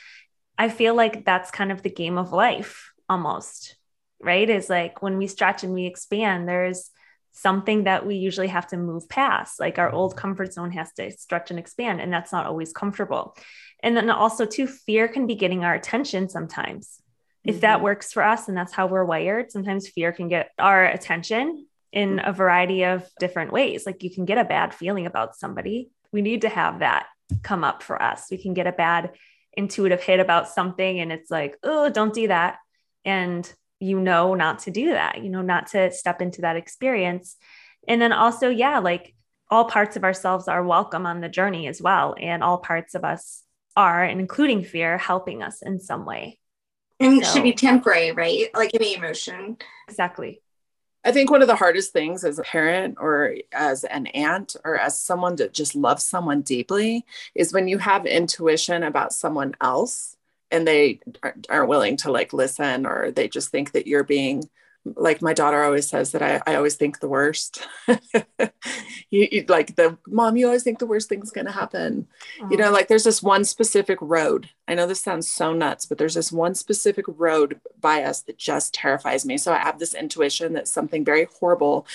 [0.56, 3.74] I feel like that's kind of the game of life almost,
[4.20, 4.48] right?
[4.48, 6.90] Is like when we stretch and we expand, there's
[7.32, 9.58] something that we usually have to move past.
[9.58, 13.36] Like our old comfort zone has to stretch and expand, and that's not always comfortable.
[13.82, 17.00] And then also, too, fear can be getting our attention sometimes
[17.44, 17.84] if that mm-hmm.
[17.84, 22.20] works for us and that's how we're wired, sometimes fear can get our attention in
[22.24, 23.86] a variety of different ways.
[23.86, 25.90] Like you can get a bad feeling about somebody.
[26.10, 27.06] We need to have that
[27.42, 28.26] come up for us.
[28.30, 29.12] We can get a bad
[29.52, 32.58] intuitive hit about something and it's like, oh, don't do that.
[33.04, 37.36] And you know not to do that, you know, not to step into that experience.
[37.86, 39.14] And then also, yeah, like
[39.50, 42.16] all parts of ourselves are welcome on the journey as well.
[42.18, 43.42] And all parts of us
[43.76, 46.38] are, and including fear, helping us in some way.
[47.00, 48.48] And it should be temporary, right?
[48.54, 49.56] Like any emotion.
[49.88, 50.40] Exactly.
[51.04, 54.78] I think one of the hardest things as a parent or as an aunt or
[54.78, 57.04] as someone that just loves someone deeply
[57.34, 60.16] is when you have intuition about someone else
[60.50, 61.00] and they
[61.50, 64.48] aren't willing to like listen or they just think that you're being
[64.84, 67.66] like my daughter always says that I, I always think the worst.
[67.88, 72.06] you, you, like the mom, you always think the worst thing's going to happen.
[72.40, 72.48] Oh.
[72.50, 72.72] You know, oh.
[72.72, 74.50] like there's this one specific road.
[74.68, 78.36] I know this sounds so nuts, but there's this one specific road by us that
[78.36, 79.38] just terrifies me.
[79.38, 81.86] So I have this intuition that something very horrible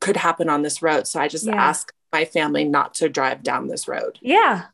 [0.00, 1.06] could happen on this road.
[1.06, 1.56] So I just yeah.
[1.56, 4.18] ask my family not to drive down this road.
[4.22, 4.66] Yeah.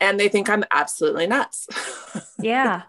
[0.00, 1.66] And they think I'm absolutely nuts.
[2.38, 2.82] yeah.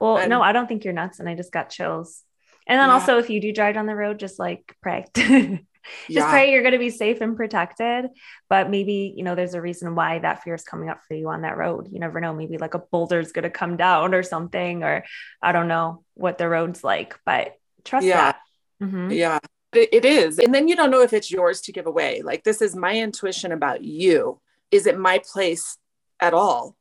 [0.00, 1.20] Well, and, no, I don't think you're nuts.
[1.20, 2.22] And I just got chills.
[2.66, 2.94] And then yeah.
[2.94, 5.04] also, if you do drive down the road, just like pray.
[5.14, 5.62] just
[6.08, 6.30] yeah.
[6.30, 8.06] pray you're going to be safe and protected.
[8.48, 11.28] But maybe, you know, there's a reason why that fear is coming up for you
[11.28, 11.88] on that road.
[11.90, 12.34] You never know.
[12.34, 15.04] Maybe like a boulder is going to come down or something, or
[15.42, 18.16] I don't know what the road's like, but trust yeah.
[18.16, 18.40] that.
[18.82, 19.10] Mm-hmm.
[19.10, 19.38] Yeah,
[19.72, 20.38] it is.
[20.38, 22.22] And then you don't know if it's yours to give away.
[22.22, 24.40] Like, this is my intuition about you.
[24.70, 25.78] Is it my place
[26.20, 26.76] at all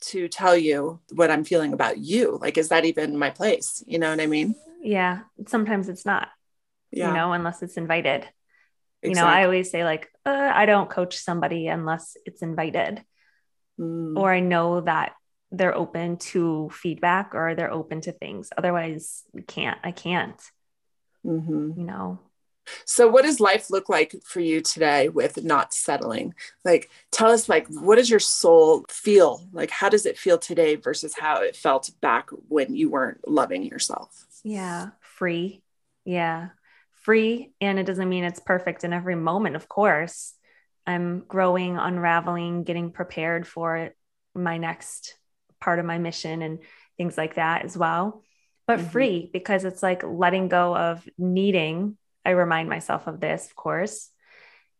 [0.00, 2.38] to tell you what I'm feeling about you.
[2.40, 3.82] Like, is that even my place?
[3.86, 4.54] You know what I mean?
[4.80, 5.20] Yeah.
[5.46, 6.28] Sometimes it's not,
[6.90, 7.08] Yeah.
[7.08, 8.28] you know, unless it's invited.
[9.02, 9.26] You know.
[9.26, 13.04] I always say, like, uh, I don't coach somebody unless it's invited
[13.78, 15.12] Mm, or I know that
[15.50, 18.50] they're open to feedback or they're open to things.
[18.56, 20.40] Otherwise, we can't, I can't,
[21.24, 21.76] mhm.
[21.76, 22.18] you know.
[22.84, 26.34] So, what does life look like for you today with not settling?
[26.66, 29.48] Like, tell us, like, what does your soul feel?
[29.52, 33.62] Like, how does it feel today versus how it felt back when you weren't loving
[33.62, 34.26] yourself?
[34.44, 34.90] Yeah.
[35.00, 35.62] Free.
[36.04, 36.48] Yeah.
[36.92, 37.52] Free.
[37.60, 40.34] And it doesn't mean it's perfect in every moment, of course.
[40.86, 43.90] I'm growing, unraveling, getting prepared for
[44.34, 45.16] my next
[45.60, 46.60] part of my mission and
[46.96, 48.22] things like that as well.
[48.66, 48.90] But Mhm.
[48.90, 51.96] free because it's like letting go of needing.
[52.24, 54.10] I remind myself of this, of course,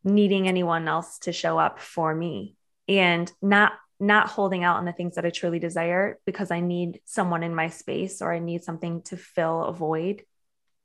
[0.05, 4.93] needing anyone else to show up for me and not not holding out on the
[4.93, 8.63] things that I truly desire because I need someone in my space or I need
[8.63, 10.23] something to fill a void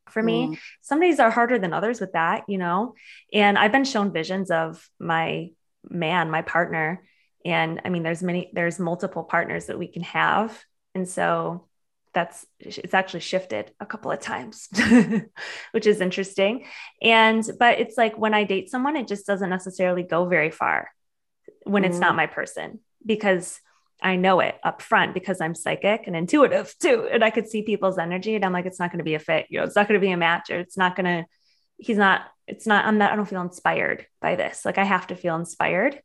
[0.09, 0.47] for me.
[0.47, 2.95] Mm, Some days are harder than others with that, you know.
[3.31, 5.51] And I've been shown visions of my
[5.89, 7.03] man, my partner,
[7.45, 10.63] and I mean there's many there's multiple partners that we can have.
[10.95, 11.67] And so
[12.13, 14.69] that's it's actually shifted a couple of times
[15.71, 16.65] which is interesting
[17.01, 20.89] and but it's like when i date someone it just doesn't necessarily go very far
[21.63, 23.59] when it's not my person because
[24.01, 27.07] I know it up front because I'm psychic and intuitive too.
[27.09, 29.19] And I could see people's energy and I'm like, it's not going to be a
[29.19, 31.25] fit, you know, it's not going to be a match or it's not going to,
[31.77, 34.65] he's not, it's not, I'm not, I don't feel inspired by this.
[34.65, 36.01] Like I have to feel inspired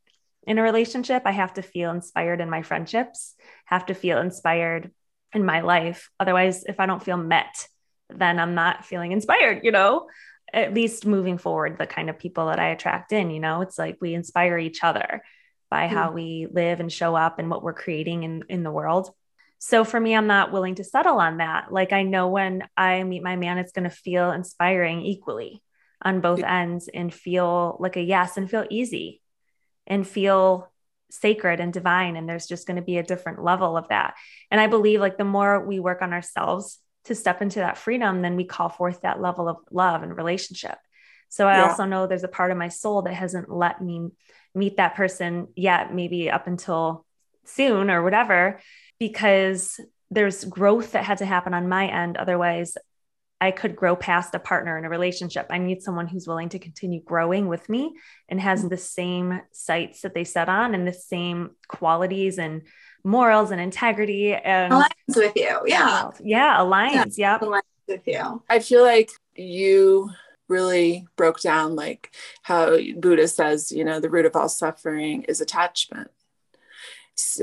[0.47, 1.23] in a relationship.
[1.25, 3.35] I have to feel inspired in my friendships,
[3.65, 4.91] have to feel inspired
[5.33, 6.09] in my life.
[6.19, 7.67] Otherwise, if I don't feel met,
[8.09, 10.07] then I'm not feeling inspired, you know,
[10.53, 13.77] at least moving forward, the kind of people that I attract in, you know, it's
[13.77, 15.21] like we inspire each other
[15.69, 15.93] by hmm.
[15.93, 19.11] how we live and show up and what we're creating in, in the world.
[19.59, 21.71] So for me, I'm not willing to settle on that.
[21.71, 25.61] Like I know when I meet my man, it's going to feel inspiring equally
[26.01, 29.21] on both ends and feel like a yes and feel easy
[29.85, 30.71] and feel
[31.11, 32.15] sacred and divine.
[32.15, 34.15] And there's just going to be a different level of that.
[34.49, 38.21] And I believe like the more we work on ourselves to step into that freedom,
[38.21, 40.77] then we call forth that level of love and relationship.
[41.27, 41.69] So I Yeah.
[41.69, 44.09] also know there's a part of my soul that hasn't let me
[44.55, 47.05] meet that person yet, maybe up until
[47.45, 48.59] soon or whatever,
[48.99, 49.79] because
[50.11, 52.17] there's growth that had to happen on my end.
[52.17, 52.77] Otherwise,
[53.41, 55.47] I could grow past a partner in a relationship.
[55.49, 57.95] I need someone who's willing to continue growing with me
[58.27, 62.63] and has the same sights that they set on and the same qualities and
[63.03, 65.61] morals and integrity and Aligns with you.
[65.65, 66.09] Yeah.
[66.21, 67.17] yeah, aligns.
[67.17, 67.41] Yep.
[67.41, 68.43] Aligns with you.
[68.49, 70.09] I feel like you
[70.49, 75.41] really broke down like how Buddha says, you know, the root of all suffering is
[75.41, 76.11] attachment.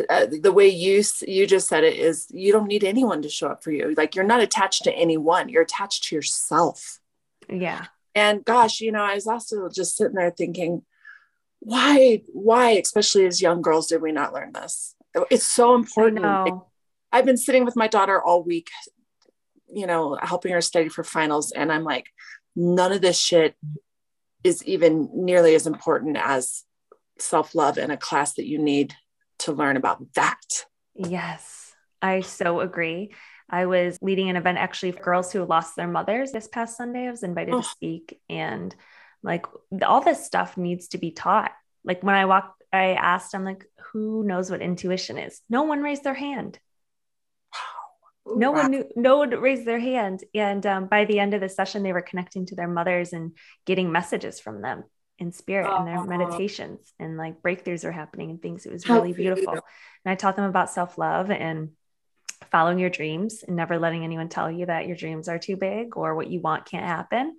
[0.09, 3.49] Uh, the way you you just said it is you don't need anyone to show
[3.49, 3.95] up for you.
[3.97, 5.49] Like you're not attached to anyone.
[5.49, 6.99] You're attached to yourself.
[7.49, 7.87] Yeah.
[8.15, 10.83] And gosh, you know, I was also just sitting there thinking,
[11.61, 14.95] why, why, especially as young girls, did we not learn this?
[15.31, 16.25] It's so important.
[17.13, 18.69] I've been sitting with my daughter all week,
[19.73, 21.53] you know, helping her study for finals.
[21.53, 22.07] And I'm like,
[22.57, 23.55] none of this shit
[24.43, 26.65] is even nearly as important as
[27.19, 28.95] self love in a class that you need
[29.41, 30.65] to learn about that.
[30.95, 33.13] Yes, I so agree.
[33.49, 37.07] I was leading an event actually for girls who lost their mothers this past Sunday.
[37.07, 37.61] I was invited Oh.
[37.63, 38.75] to speak, and
[39.23, 39.47] like
[39.85, 41.53] all this stuff needs to be taught.
[41.85, 45.41] Like when I walked, I asked, I'm like, who knows what intuition is?
[45.49, 46.59] No one raised their hand.
[48.27, 48.63] No Wow.
[48.63, 50.25] one knew, no one raised their hand.
[50.35, 53.33] And um, by the end of the session, they were connecting to their mothers and
[53.67, 54.85] getting messages from them
[55.19, 58.67] in spirit and their meditations and like breakthroughs are happening and things.
[58.67, 59.53] It was really beautiful.
[59.55, 61.71] And I taught them about self love and
[62.53, 65.97] following your dreams and never letting anyone tell you that your dreams are too big
[65.97, 67.37] or what you want can't happen.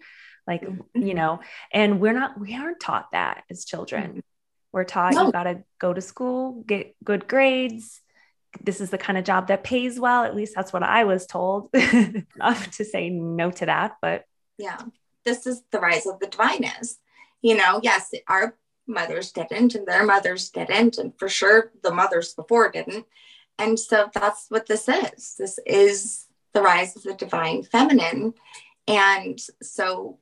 [0.48, 1.02] Like, Mm-hmm.
[1.02, 4.24] you know, and we're not, we aren't taught that as children.
[4.72, 5.26] We're taught No.
[5.28, 8.02] you got to go to school, get good grades.
[8.62, 10.24] This is the kind of job that pays well.
[10.24, 11.70] At least that's what I was told.
[11.74, 14.26] Enough to say no to that, but
[14.58, 14.82] Yeah.
[15.26, 17.00] This is the rise of the divine is.
[17.42, 18.56] You know, yes, our
[18.88, 20.98] mothers didn't and their mothers didn't.
[20.98, 23.06] And for sure the mothers before didn't.
[23.60, 25.36] And so that's what this is.
[25.38, 28.34] This is the rise of the divine feminine.
[28.88, 30.20] And so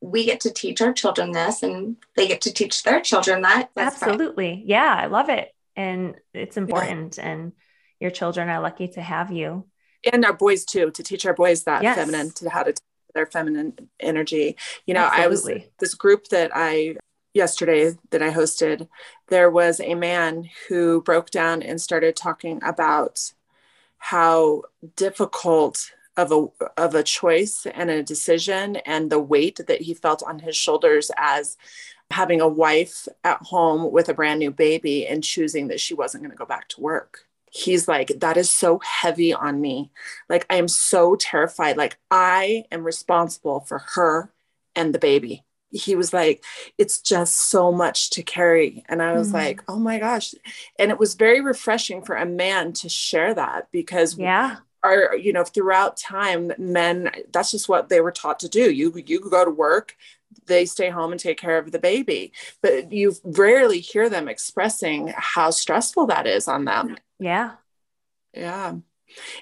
[0.00, 3.70] we get to teach our children this and they get to teach their children that.
[3.74, 4.62] That's absolutely.
[4.66, 5.52] Yeah, I love it.
[5.74, 7.18] And it's important.
[7.18, 7.52] And
[8.00, 9.64] your children are lucky to have you.
[10.12, 11.96] And our boys too, to teach our boys that Yes.
[11.96, 12.74] feminine, to how to
[13.14, 14.56] their feminine energy.
[14.86, 15.48] You know, I was
[15.80, 16.96] this group that I,
[17.34, 18.88] yesterday that I hosted,
[19.28, 23.32] there was a man who broke down and started talking about
[23.98, 24.62] how
[24.94, 26.46] difficult of a
[26.80, 31.10] of a choice and a decision and the weight that he felt on his shoulders
[31.16, 31.56] as
[32.10, 36.22] having a wife at home with a brand new baby and choosing that she wasn't
[36.22, 37.26] going to go back to work
[37.56, 39.90] he's like that is so heavy on me.
[40.28, 41.76] Like i am so terrified.
[41.76, 44.32] Like i am responsible for her
[44.74, 45.44] and the baby.
[45.70, 46.44] He was like
[46.78, 48.84] it's just so much to carry.
[48.88, 49.36] And i was mm-hmm.
[49.36, 50.34] like oh my gosh.
[50.78, 54.56] And it was very refreshing for a man to share that because yeah.
[54.82, 58.70] are you know throughout time men that's just what they were taught to do.
[58.70, 59.96] You you go to work
[60.46, 62.32] they stay home and take care of the baby.
[62.62, 66.96] But you rarely hear them expressing how stressful that is on them.
[67.18, 67.52] Yeah.
[68.34, 68.74] Yeah.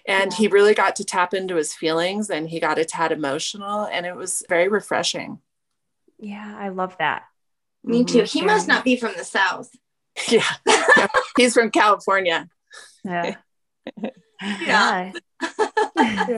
[0.07, 0.37] And yeah.
[0.37, 4.07] he really got to tap into his feelings and he got a tad emotional and
[4.07, 5.41] it was very refreshing.
[6.19, 7.25] Yeah i love that.
[7.83, 8.19] Me mm-hmm.
[8.19, 8.25] too.
[8.25, 9.71] He must not be from the south.
[10.29, 11.09] Yeah, yeah.
[11.37, 12.49] he's from california.
[13.05, 13.37] Yeah.
[14.61, 15.13] Yeah.
[15.97, 16.37] yeah.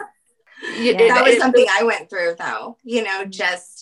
[0.69, 2.77] that was something I went through though.
[2.85, 3.76] You know, just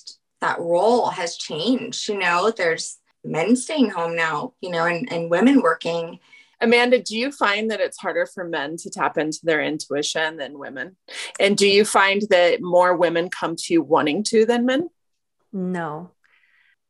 [0.44, 2.06] that role has changed.
[2.06, 6.18] You know, there's men staying home now, you know, and, and women working.
[6.60, 10.58] Amanda, do you find that it's harder for men to tap into their intuition than
[10.58, 10.96] women?
[11.40, 14.88] And do you find that more women come to you wanting to than men?
[15.50, 16.10] No.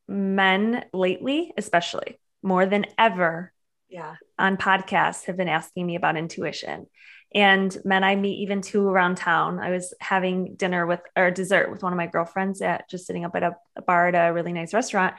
[0.08, 3.52] Men lately, especially more than ever,
[3.88, 6.86] yeah, on podcasts have been asking me about intuition
[7.34, 9.58] and men I meet even two around town.
[9.58, 13.24] I was having dinner with or dessert with one of my girlfriends at just sitting
[13.24, 15.14] up at a, a bar at a really nice restaurant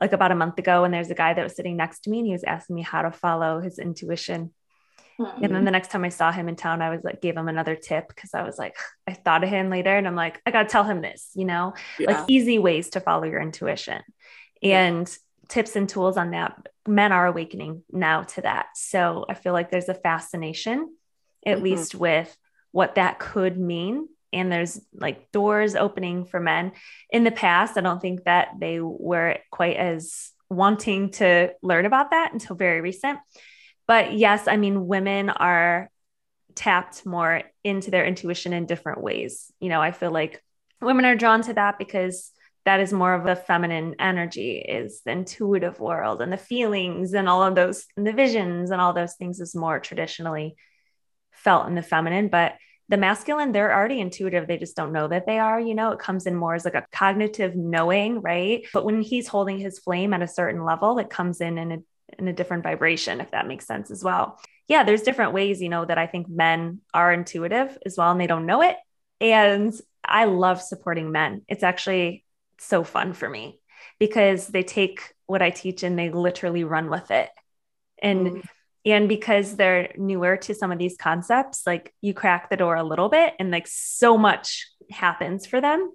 [0.00, 0.84] like about a month ago.
[0.84, 2.82] And there's a guy that was sitting next to me and he was asking me
[2.82, 4.52] how to follow his intuition.
[5.20, 5.44] Mm-hmm.
[5.44, 7.48] And then the next time I saw him in town, I was like, gave him
[7.48, 8.74] another tip because I was like,
[9.06, 11.44] I thought of him later and I'm like, I got to tell him this, you
[11.44, 12.12] know, yeah.
[12.12, 14.02] like easy ways to follow your intuition.
[14.62, 15.14] And yeah
[15.50, 19.68] tips and tools on that men are awakening now to that so i feel like
[19.68, 20.94] there's a fascination
[21.44, 21.64] at mm-hmm.
[21.64, 22.36] least with
[22.72, 24.08] what that could mean.
[24.32, 26.72] And there's like doors opening for men.
[27.10, 32.10] In the past i don't think that they were quite as wanting to learn about
[32.10, 33.18] that until very recent.
[33.86, 35.90] But yes i mean women are
[36.54, 39.52] tapped more into their intuition in different ways.
[39.60, 40.42] You know i feel like
[40.80, 42.32] women are drawn to that because
[42.66, 47.28] that is more of a feminine energy is the intuitive world and the feelings and
[47.28, 50.56] all of those and the visions and all those things is more traditionally
[51.44, 52.54] felt in the feminine, but
[52.88, 54.48] the masculine, they're already intuitive.
[54.48, 56.74] They just don't know that they are, you know, it comes in more as like
[56.74, 58.66] a cognitive knowing, right?
[58.72, 61.78] But when he's holding his flame at a certain level, it comes in in a,
[62.18, 64.40] in a different vibration, if that makes sense as well.
[64.66, 68.20] Yeah, there's different ways, you know, that I think men are intuitive as well, and
[68.20, 68.76] they don't know it.
[69.20, 69.72] And
[70.04, 71.42] I love supporting men.
[71.46, 72.24] It's actually
[72.58, 73.60] so fun for me
[74.00, 77.30] because they take what I teach and they literally run with it.
[78.02, 78.42] And mm
[78.84, 82.84] and because they're newer to some of these concepts like you crack the door a
[82.84, 85.92] little bit and like so much happens for them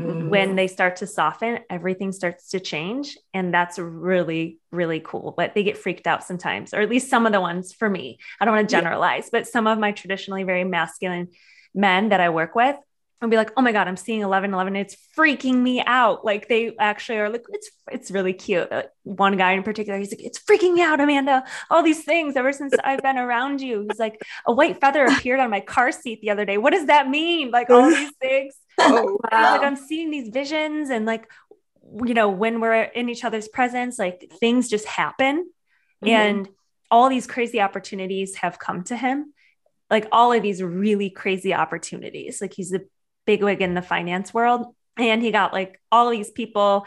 [0.00, 0.28] mm-hmm.
[0.28, 5.54] when they start to soften everything starts to change and that's really really cool but
[5.54, 8.44] they get freaked out sometimes or at least some of the ones for me i
[8.44, 9.40] don't want to generalize yeah.
[9.40, 11.28] but some of my traditionally very masculine
[11.74, 12.76] men that i work with
[13.20, 14.76] and be like, oh my God, I'm seeing 11, 11.
[14.76, 16.24] It's freaking me out.
[16.24, 18.70] Like they actually are like, it's, it's really cute.
[18.70, 21.42] Uh, one guy in particular, he's like, it's freaking me out, Amanda.
[21.68, 23.86] All these things ever since I've been around you.
[23.88, 26.58] He's like, a white feather appeared on my car seat the other day.
[26.58, 27.50] What does that mean?
[27.50, 28.54] Like all these things.
[28.80, 29.56] Oh, wow.
[29.56, 31.28] Like I'm seeing these visions and like,
[32.04, 35.50] you know, when we're in each other's presence, like things just happen.
[36.04, 36.08] Mm-hmm.
[36.08, 36.48] And
[36.88, 39.34] all these crazy opportunities have come to him
[39.90, 42.40] like all of these really crazy opportunities.
[42.40, 42.80] Like he's a
[43.28, 44.74] bigwig in the finance world.
[44.96, 46.86] And he got like all these people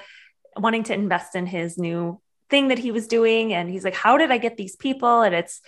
[0.57, 2.19] wanting to invest in his new
[2.49, 3.53] thing that he was doing.
[3.53, 5.21] And he's like, How did I get these people?
[5.21, 5.61] And it's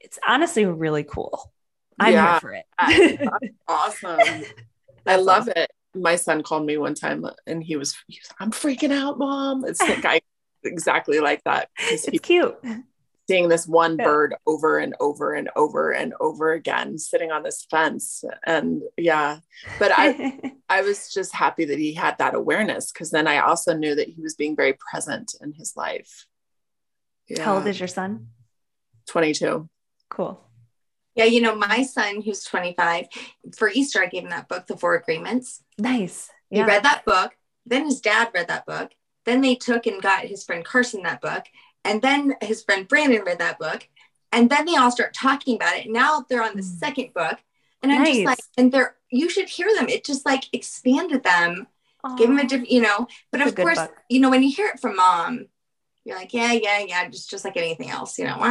[0.00, 1.52] it's honestly really cool.
[2.00, 3.52] I'm yeah, here for it.
[3.68, 4.44] awesome.
[5.06, 5.70] I love it.
[5.94, 9.64] My son called me one time and he was, he was I'm freaking out, mom.
[9.66, 10.22] It's the guy
[10.64, 11.68] exactly like that.
[11.78, 12.56] It's he, cute
[13.28, 14.04] seeing this one yeah.
[14.04, 18.24] bird over and over and over and over again sitting on this fence.
[18.46, 19.38] And yeah
[19.78, 23.74] but i i was just happy that he had that awareness because then i also
[23.74, 26.26] knew that he was being very present in his life.
[27.28, 27.42] Yeah.
[27.42, 28.28] how old is your son?
[29.08, 29.68] 22
[30.10, 30.40] cool.
[31.14, 33.06] Yeah you know my son who's 25
[33.56, 35.62] for easter i gave him that book the four agreements.
[35.78, 36.30] Nice.
[36.50, 36.64] Yeah.
[36.64, 37.32] he read that book
[37.64, 38.92] then his dad read that book
[39.24, 41.44] then they took and got his friend carson that book
[41.86, 43.88] and then his friend Brandon read that book.
[44.32, 45.88] And then they all start talking about it.
[45.88, 46.78] Now they're on the mm.
[46.78, 47.38] second book.
[47.82, 48.16] And I'm nice.
[48.16, 49.88] just like, and they're, you should hear them.
[49.88, 51.68] It just like expanded them
[52.06, 52.18] Aww.
[52.18, 53.06] give them a different, you know.
[53.30, 53.94] But That's of course, book.
[54.08, 55.46] you know, when you hear it from mom,
[56.04, 58.36] you're like, yeah, yeah, yeah, just just like anything else, you know.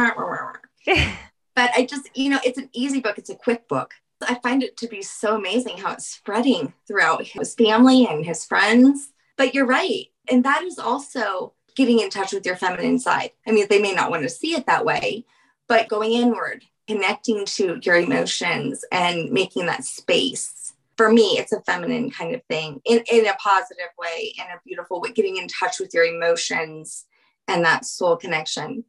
[1.54, 3.18] but I just, you know, it's an easy book.
[3.18, 3.94] It's a quick book.
[4.22, 8.44] I find it to be so amazing how it's spreading throughout his family and his
[8.44, 9.10] friends.
[9.36, 10.06] But you're right.
[10.28, 13.30] And that is also getting in touch with your feminine side.
[13.46, 15.24] I mean, they may not want to see it that way,
[15.68, 20.72] but going inward, connecting to your emotions and making that space.
[20.96, 24.60] For me, it's a feminine kind of thing in, in a positive way, in a
[24.64, 27.04] beautiful way, getting in touch with your emotions
[27.46, 28.84] and that soul connection.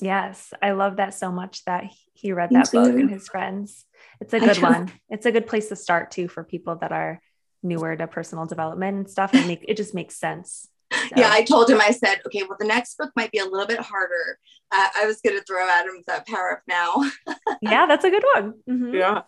[0.00, 1.84] Yes, I love that so much that
[2.14, 3.84] he read that book and his friends.
[4.20, 4.90] It's a good one.
[5.10, 7.20] It's a good place to start too for people that are
[7.62, 9.34] newer to personal development and stuff.
[9.34, 10.66] And make it just makes sense.
[11.08, 11.16] So.
[11.16, 13.66] Yeah, I told him, I said, okay, well, the next book might be a little
[13.66, 14.38] bit harder.
[14.70, 17.10] Uh, I was going to throw at him that Power of Now.
[17.62, 18.54] yeah, that's a good one.
[18.68, 18.94] Mm-hmm.
[18.94, 19.22] Yeah.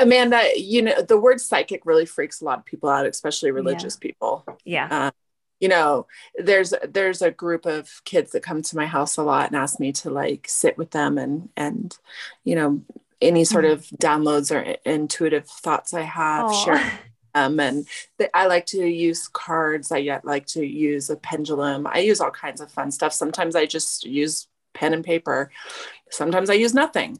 [0.00, 3.98] Amanda, you know, the word psychic really freaks a lot of people out, especially religious
[4.00, 4.08] yeah.
[4.08, 4.44] people.
[4.64, 4.88] Yeah.
[4.90, 5.10] Uh,
[5.60, 9.46] you know there's there's a group of kids that come to my house a lot
[9.46, 11.96] and ask me to like sit with them and and
[12.42, 12.82] you know
[13.20, 13.74] any sort mm-hmm.
[13.74, 16.64] of downloads or intuitive thoughts i have Aww.
[16.64, 16.98] share
[17.34, 17.86] them and
[18.34, 22.30] i like to use cards i yet like to use a pendulum i use all
[22.30, 23.12] kinds of fun stuff.
[23.12, 25.50] Sometimes i just use pen and paper
[26.10, 27.18] sometimes i use nothing.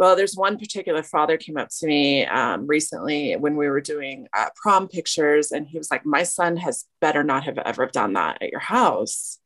[0.00, 4.28] Well, there's one particular father came up to me um, recently when we were doing
[4.34, 8.14] uh, prom pictures, and he was like, "My son has better not have ever done
[8.14, 9.40] that at your house,"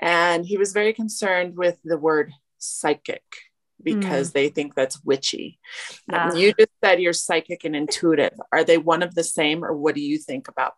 [0.00, 3.22] and he was very concerned with the word psychic
[3.82, 4.32] because mm.
[4.34, 5.58] they think that's witchy.
[6.12, 6.32] Uh.
[6.34, 8.32] You just said you're psychic and intuitive.
[8.52, 10.74] Are they one of the same, or what do you think about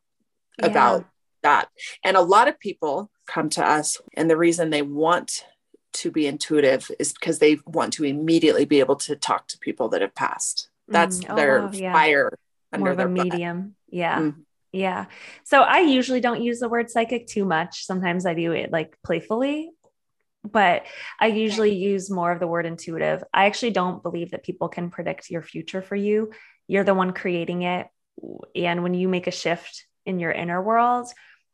[0.59, 0.67] yeah.
[0.67, 1.07] about
[1.43, 1.69] that?
[2.03, 5.45] And a lot of people come to us, and the reason they want
[5.95, 9.89] to be intuitive is because they want to immediately be able to talk to people
[9.91, 10.69] that have passed.
[10.89, 11.93] That's mm, oh, their yeah.
[11.93, 12.39] fire
[12.73, 13.77] under More of a medium.
[13.89, 14.21] Yeah.
[14.21, 14.35] Mm.
[14.73, 15.07] Yeah.
[15.45, 17.87] So I usually don't use the word psychic too much.
[17.87, 19.71] Sometimes I do it like playfully,
[20.45, 20.85] but
[21.19, 23.25] I usually use more of the word intuitive.
[23.33, 26.31] I actually don't believe that people can predict your future for you.
[26.69, 27.89] You're the one creating it.
[28.55, 31.09] And when you make a shift in your inner world,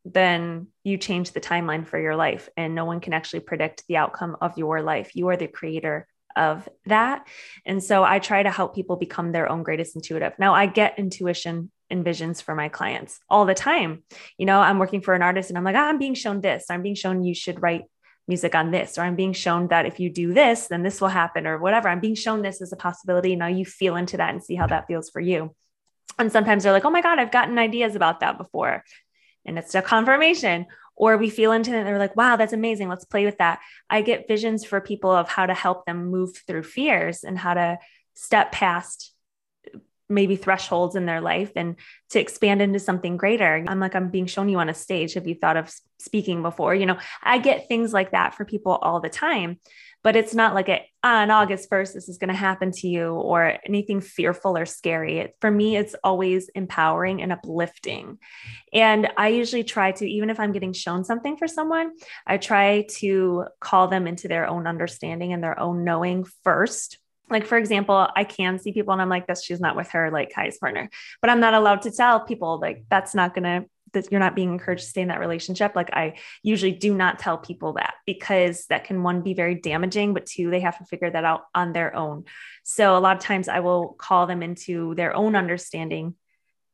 [0.05, 3.97] then you change the timeline for your life and no one can actually predict the
[3.97, 5.15] outcome of your life.
[5.15, 7.27] You are the creator of that.
[7.67, 10.33] And so I try to help people become their own greatest intuitive.
[10.39, 14.05] Now I get intuition and visions for my clients all the time.
[14.39, 16.67] You know, I'm working for an artist and I'm like, oh, I'm being shown this.
[16.71, 17.83] I'm being shown you should write
[18.31, 21.09] music on this, or I'm being shown that if you do this, then this will
[21.09, 21.91] happen, or whatever.
[21.91, 23.37] I'm being shown this as a possibility.
[23.37, 25.55] Now you feel into that and see how that feels for you.
[26.19, 28.85] And sometimes they're like, oh my God, I've gotten ideas about that before
[29.45, 30.67] and it's a confirmation
[30.97, 33.61] or we feel into it and they're like wow that's amazing let's play with that
[33.89, 37.55] i get visions for people of how to help them move through fears and how
[37.55, 37.79] to
[38.15, 39.13] step past
[40.11, 41.77] maybe thresholds in their life and
[42.11, 45.27] to expand into something greater i'm like i'm being shown you on a stage have
[45.27, 49.01] you thought of speaking before you know i get things like that for people all
[49.01, 49.59] the time
[50.03, 52.89] but it's not like it on ah, August 1st, this is going to happen to
[52.89, 55.19] you or anything fearful or scary.
[55.19, 58.19] It, for me, it's always empowering and uplifting.
[58.73, 61.93] And I usually try to, even if I'm getting shown something for someone,
[62.27, 66.99] I try to call them into their own understanding and their own knowing first
[67.31, 70.11] like for example i can see people and i'm like this she's not with her
[70.11, 70.91] like kai's partner.
[71.21, 74.53] But i'm not allowed to tell people like that's not to that you're not being
[74.53, 75.75] encouraged to stay in that relationship.
[75.75, 80.15] Like i usually do not tell people that because that can one be very damaging
[80.15, 82.25] but two they have to figure that out on their own.
[82.63, 86.15] So a lot of times i will call them into their own understanding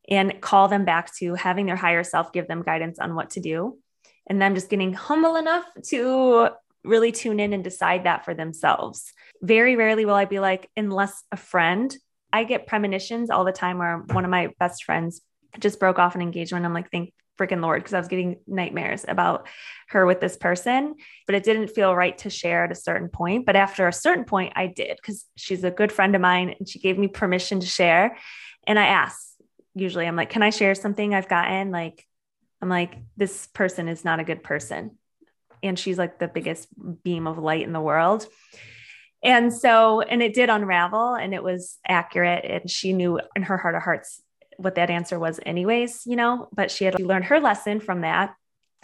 [0.09, 3.41] and call them back to having their higher self give them guidance on what to
[3.41, 3.79] do.
[4.29, 6.51] And them just getting humble enough to
[6.87, 9.13] really tune in and decide that for themselves
[9.43, 11.97] very rarely will i be like unless a friend
[12.33, 15.23] I get premonitions all the time where one of my best friends
[15.59, 16.65] just broke off an engagement.
[16.65, 19.47] I'm like, thank freaking Lord, because I was getting nightmares about
[19.89, 20.95] her with this person,
[21.27, 23.45] but it didn't feel right to share at a certain point.
[23.45, 26.69] But after a certain point, I did because she's a good friend of mine and
[26.69, 28.17] she gave me permission to share.
[28.67, 29.35] And I asked,
[29.75, 31.71] usually, I'm like, can I share something I've gotten?
[31.71, 32.07] Like,
[32.63, 34.99] I'm like, this person is not a good person.
[35.63, 36.69] And she's like the biggest
[37.03, 38.27] beam of light in the world.
[39.23, 42.45] And so, and it did unravel and it was accurate.
[42.45, 44.23] And she knew in her heart of hearts
[44.59, 48.35] what that answer was anyways, you know, but she had learned her lesson from that.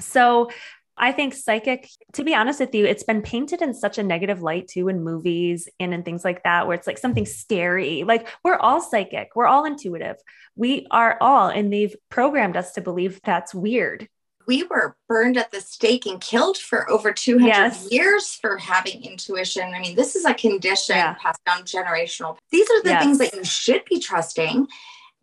[0.00, 0.50] So
[0.96, 4.42] I think psychic, to be honest with you, it's been painted in such a negative
[4.42, 8.04] light too in movies and in things like that, where it's like something scary.
[8.04, 10.16] Like we're all psychic, we're all intuitive.
[10.54, 14.08] We are all, and they've programmed us to believe that's weird.
[14.46, 17.88] We were burned at the stake and killed for over 200 yes.
[17.90, 19.72] years for having intuition.
[19.74, 21.14] I mean, this is a condition yeah.
[21.14, 22.36] passed down generational.
[22.50, 23.02] These are the yes.
[23.02, 24.66] things that you should be trusting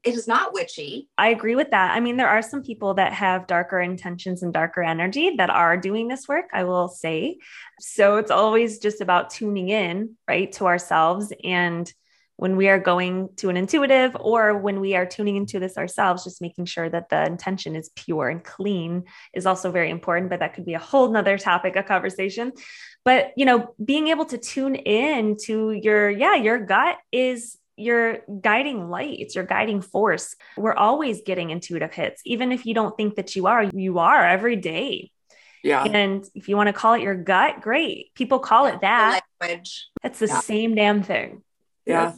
[0.04, 1.10] it is not witchy.
[1.18, 1.92] I agree with that.
[1.96, 5.78] I mean, there are some people that have darker intentions and darker energy that are
[5.78, 7.40] doing this work, I will say.
[7.80, 11.34] So it's always just about tuning in, right, to ourselves.
[11.44, 11.92] And
[12.40, 16.24] when we are going to an intuitive or when we are tuning into this ourselves,
[16.24, 20.30] just making sure that the intention is pure and clean is also very important.
[20.30, 22.54] But that could be a whole nother topic of conversation.
[23.04, 28.20] But you know, being able to tune in to your, yeah, your gut is your
[28.40, 30.34] guiding light, it's your guiding force.
[30.56, 34.26] We're always getting intuitive hits, even if you don't think that you are, you are
[34.26, 35.12] every day.
[35.62, 35.84] Yeah.
[35.84, 38.14] And if you want to call it your gut, great.
[38.16, 39.24] People call it that.
[39.42, 39.90] Language.
[40.06, 40.40] It's the yeah.
[40.40, 41.44] same damn thing.
[41.90, 42.14] Yeah.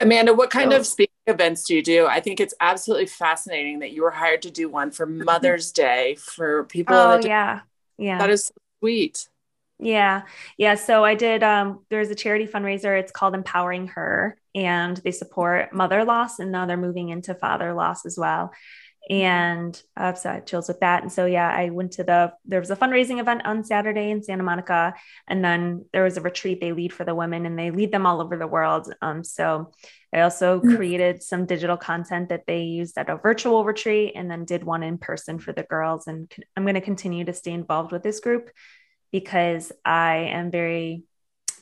[0.00, 2.06] Amanda, what kind so, of speaking events do you do?
[2.06, 6.16] I think it's absolutely fascinating that you were hired to do one for Mother's Day
[6.16, 6.96] for people.
[6.96, 7.60] Oh, yeah.
[7.98, 8.18] Yeah.
[8.18, 8.50] That is
[8.80, 9.28] sweet.
[9.78, 10.22] Yeah.
[10.56, 10.74] Yeah.
[10.74, 12.98] So I did, um, there's a charity fundraiser.
[12.98, 16.40] It's called Empowering Her, and they support mother loss.
[16.40, 18.52] And now they're moving into father loss as well.
[19.10, 21.02] And uh, so I chills with that.
[21.02, 24.22] And so, yeah, I went to the, there was a fundraising event on Saturday in
[24.22, 24.94] Santa Monica.
[25.26, 28.06] And then there was a retreat they lead for the women and they lead them
[28.06, 28.92] all over the world.
[29.02, 29.72] Um, so
[30.14, 30.76] I also mm-hmm.
[30.76, 34.84] created some digital content that they used at a virtual retreat and then did one
[34.84, 36.06] in person for the girls.
[36.06, 38.50] And I'm going to continue to stay involved with this group
[39.10, 41.02] because I am very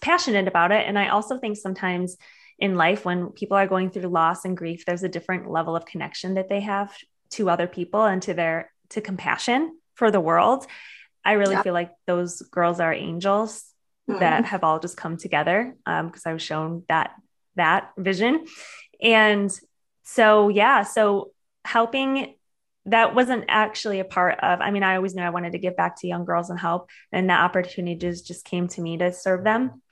[0.02, 0.86] passionate about it.
[0.86, 2.16] And I also think sometimes
[2.58, 5.86] in life, when people are going through loss and grief, there's a different level of
[5.86, 6.94] connection that they have
[7.30, 10.66] to other people and to their to compassion for the world.
[11.24, 11.62] I really yeah.
[11.62, 13.64] feel like those girls are angels
[14.08, 14.20] mm-hmm.
[14.20, 17.12] that have all just come together because um, I was shown that
[17.56, 18.46] that vision.
[19.02, 19.50] And
[20.02, 21.32] so yeah, so
[21.64, 22.34] helping
[22.86, 25.76] that wasn't actually a part of i mean i always knew i wanted to give
[25.76, 29.12] back to young girls and help and that opportunity just just came to me to
[29.12, 29.82] serve them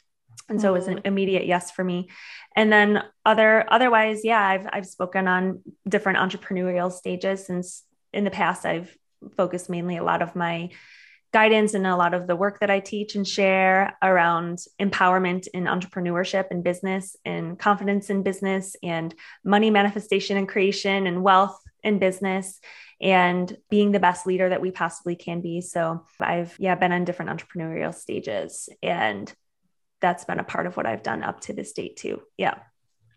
[0.48, 1.06] and so it was an mm-hmm.
[1.06, 2.08] immediate yes for me
[2.56, 8.30] and then other otherwise yeah i've i've spoken on different entrepreneurial stages since in the
[8.30, 8.96] past i've
[9.36, 10.70] focused mainly a lot of my
[11.32, 15.64] guidance and a lot of the work that i teach and share around empowerment in
[15.64, 21.98] entrepreneurship and business and confidence in business and money manifestation and creation and wealth in
[21.98, 22.60] business
[23.00, 25.60] and being the best leader that we possibly can be.
[25.60, 29.32] So I've, yeah, been on different entrepreneurial stages and
[30.00, 32.22] that's been a part of what I've done up to this date too.
[32.36, 32.54] Yeah.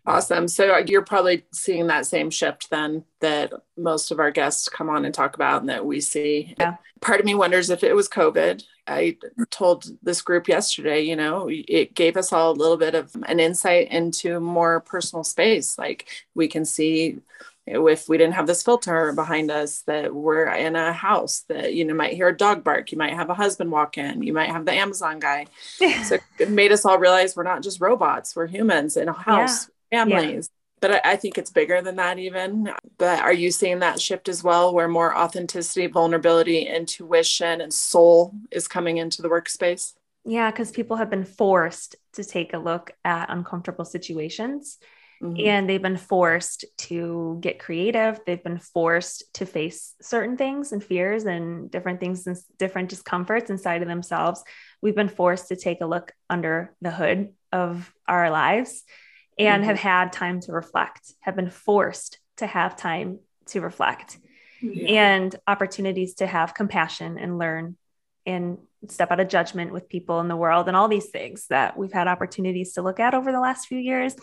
[0.04, 0.48] Awesome.
[0.48, 5.04] So you're probably seeing that same shift then that most of our guests come on
[5.04, 6.56] and talk about and that we see.
[6.58, 6.76] Yeah.
[7.00, 8.64] Part of me wonders if it was COVID.
[8.88, 9.16] I
[9.50, 13.38] told this group yesterday, you know, it gave us all a little bit of an
[13.38, 15.78] insight into more personal space.
[15.78, 17.20] Like we can see
[17.66, 21.84] if we didn't have this filter behind us that we're in a house that you
[21.84, 24.50] know might hear a dog bark you might have a husband walk in you might
[24.50, 25.46] have the amazon guy.
[26.04, 29.68] So it made us all realize we're not just robots we're humans in a house
[29.90, 30.04] yeah.
[30.04, 30.50] families.
[30.50, 30.78] Yeah.
[30.80, 32.72] but I, I think it's bigger than that even.
[32.98, 38.34] But are you seeing that shift as well where more authenticity vulnerability intuition and soul
[38.50, 39.94] is coming into the workspace?
[40.24, 44.78] Yeah because people have been forced to take a look at uncomfortable situations
[45.22, 45.46] Mm-hmm.
[45.46, 48.20] And they've been forced to get creative.
[48.26, 53.48] They've been forced to face certain things and fears and different things and different discomforts
[53.48, 54.42] inside of themselves.
[54.80, 58.82] We've been forced to take a look under the hood of our lives
[59.38, 59.68] and mm-hmm.
[59.68, 64.18] have had time to reflect, have been forced to have time to reflect
[64.60, 64.88] yeah.
[64.88, 67.76] and opportunities to have compassion and learn
[68.26, 68.58] and
[68.88, 71.92] step out of judgment with people in the world and all these things that we've
[71.92, 74.14] had opportunities to look at over the last few years.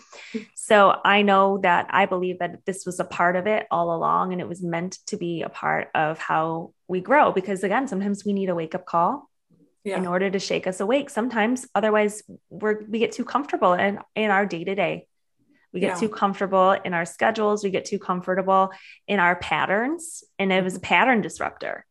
[0.56, 4.34] So I know that I believe that this was a part of it all along
[4.34, 8.26] and it was meant to be a part of how we grow because again sometimes
[8.26, 9.30] we need a wake up call
[9.84, 9.98] yeah.
[9.98, 11.10] in order to shake us awake.
[11.10, 15.08] Sometimes otherwise we're we get too comfortable in in our day to day.
[15.72, 16.00] We get yeah.
[16.00, 18.72] too comfortable in our schedules, we get too comfortable
[19.08, 20.86] in our patterns and it was a mm-hmm.
[20.86, 21.86] pattern disruptor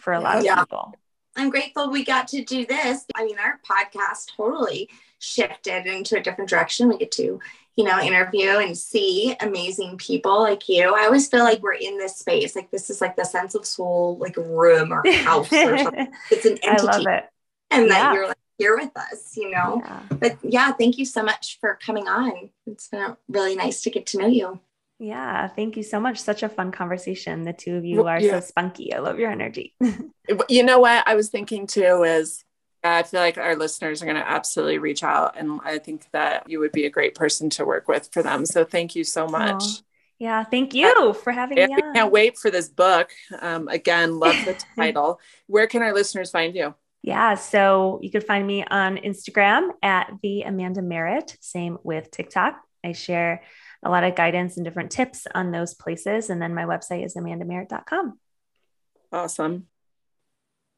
[0.00, 0.60] for a lot of yeah.
[0.60, 0.94] people.
[1.36, 3.04] I'm grateful we got to do this.
[3.14, 6.88] I mean, our podcast totally shifted into a different direction.
[6.88, 7.40] We get to,
[7.76, 10.94] you know, interview and see amazing people like you.
[10.94, 12.56] I always feel like we're in this space.
[12.56, 16.12] Like this is like the sense of soul, like room or house or something.
[16.30, 16.88] It's an entity.
[16.88, 17.24] I love it.
[17.70, 17.88] And yeah.
[17.88, 19.82] that you're like here with us, you know.
[19.84, 20.00] Yeah.
[20.10, 22.50] But yeah, thank you so much for coming on.
[22.66, 24.60] It's been really nice to get to know you.
[25.00, 26.18] Yeah, thank you so much.
[26.18, 27.44] Such a fun conversation.
[27.44, 28.32] The two of you are yeah.
[28.32, 28.92] so spunky.
[28.92, 29.74] I love your energy.
[30.48, 32.44] you know what I was thinking too is
[32.84, 36.50] I feel like our listeners are going to absolutely reach out, and I think that
[36.50, 38.44] you would be a great person to work with for them.
[38.44, 39.62] So thank you so much.
[39.62, 39.82] Aww.
[40.18, 41.74] Yeah, thank you for having me.
[41.74, 43.10] I can't wait for this book.
[43.40, 45.18] Um, again, love the title.
[45.46, 46.74] Where can our listeners find you?
[47.00, 51.38] Yeah, so you could find me on Instagram at the Amanda Merritt.
[51.40, 52.60] Same with TikTok.
[52.84, 53.42] I share
[53.82, 56.30] a lot of guidance and different tips on those places.
[56.30, 58.18] And then my website is amandamerritt.com.
[59.12, 59.66] Awesome.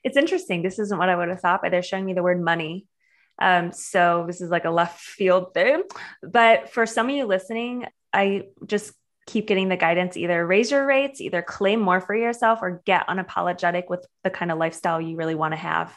[0.04, 0.62] It's interesting.
[0.62, 2.86] This isn't what I would have thought, but they're showing me the word money.
[3.40, 5.82] Um, so this is like a left field thing.
[6.22, 8.92] But for some of you listening, I just
[9.26, 13.06] keep getting the guidance either raise your rates, either claim more for yourself, or get
[13.08, 15.96] unapologetic with the kind of lifestyle you really want to have.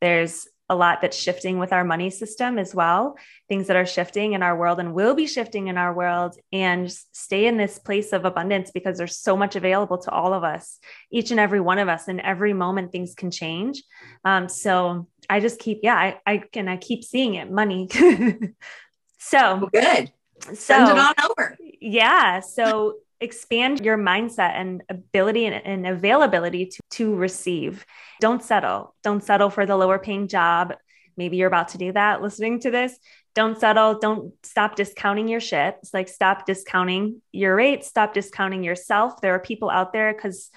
[0.00, 3.16] There's a lot that's shifting with our money system as well,
[3.48, 6.90] things that are shifting in our world and will be shifting in our world, and
[7.12, 10.78] stay in this place of abundance because there's so much available to all of us,
[11.10, 12.06] each and every one of us.
[12.06, 13.82] In every moment things can change.
[14.24, 17.88] Um, so I just keep, yeah, I, I can, I keep seeing it money.
[19.18, 20.12] so well, good.
[20.40, 21.58] So, Send it on over.
[21.80, 22.40] Yeah.
[22.40, 27.84] So expand your mindset and ability and, and, availability to, to receive.
[28.20, 28.94] Don't settle.
[29.02, 30.74] Don't settle for the lower paying job.
[31.16, 32.98] Maybe you're about to do that listening to this.
[33.34, 33.98] Don't settle.
[33.98, 35.76] Don't stop discounting your shit.
[35.82, 39.20] It's like stop discounting your rates, stop discounting yourself.
[39.20, 40.50] There are people out there because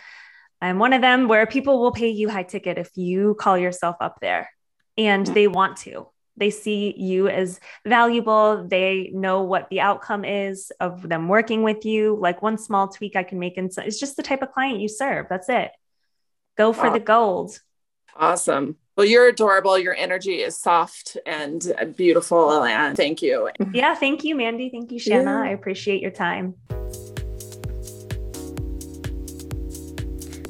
[0.61, 3.97] I'm one of them where people will pay you high ticket if you call yourself
[3.99, 4.49] up there
[4.97, 5.33] and mm-hmm.
[5.33, 6.07] they want to
[6.37, 8.65] they see you as valuable.
[8.67, 12.17] They know what the outcome is of them working with you.
[12.19, 14.89] Like one small tweak i can make and it's just the type of client you
[14.89, 15.27] serve.
[15.29, 15.71] That's it.
[16.57, 17.59] Go for the gold.
[18.15, 18.77] Awesome.
[18.95, 19.77] Well you're adorable.
[19.77, 23.49] Your energy is soft and beautiful and thank you.
[23.71, 24.69] Yeah thank you mandy.
[24.69, 25.43] Thank you shanna.
[25.43, 25.49] Yeah.
[25.49, 26.55] i appreciate your time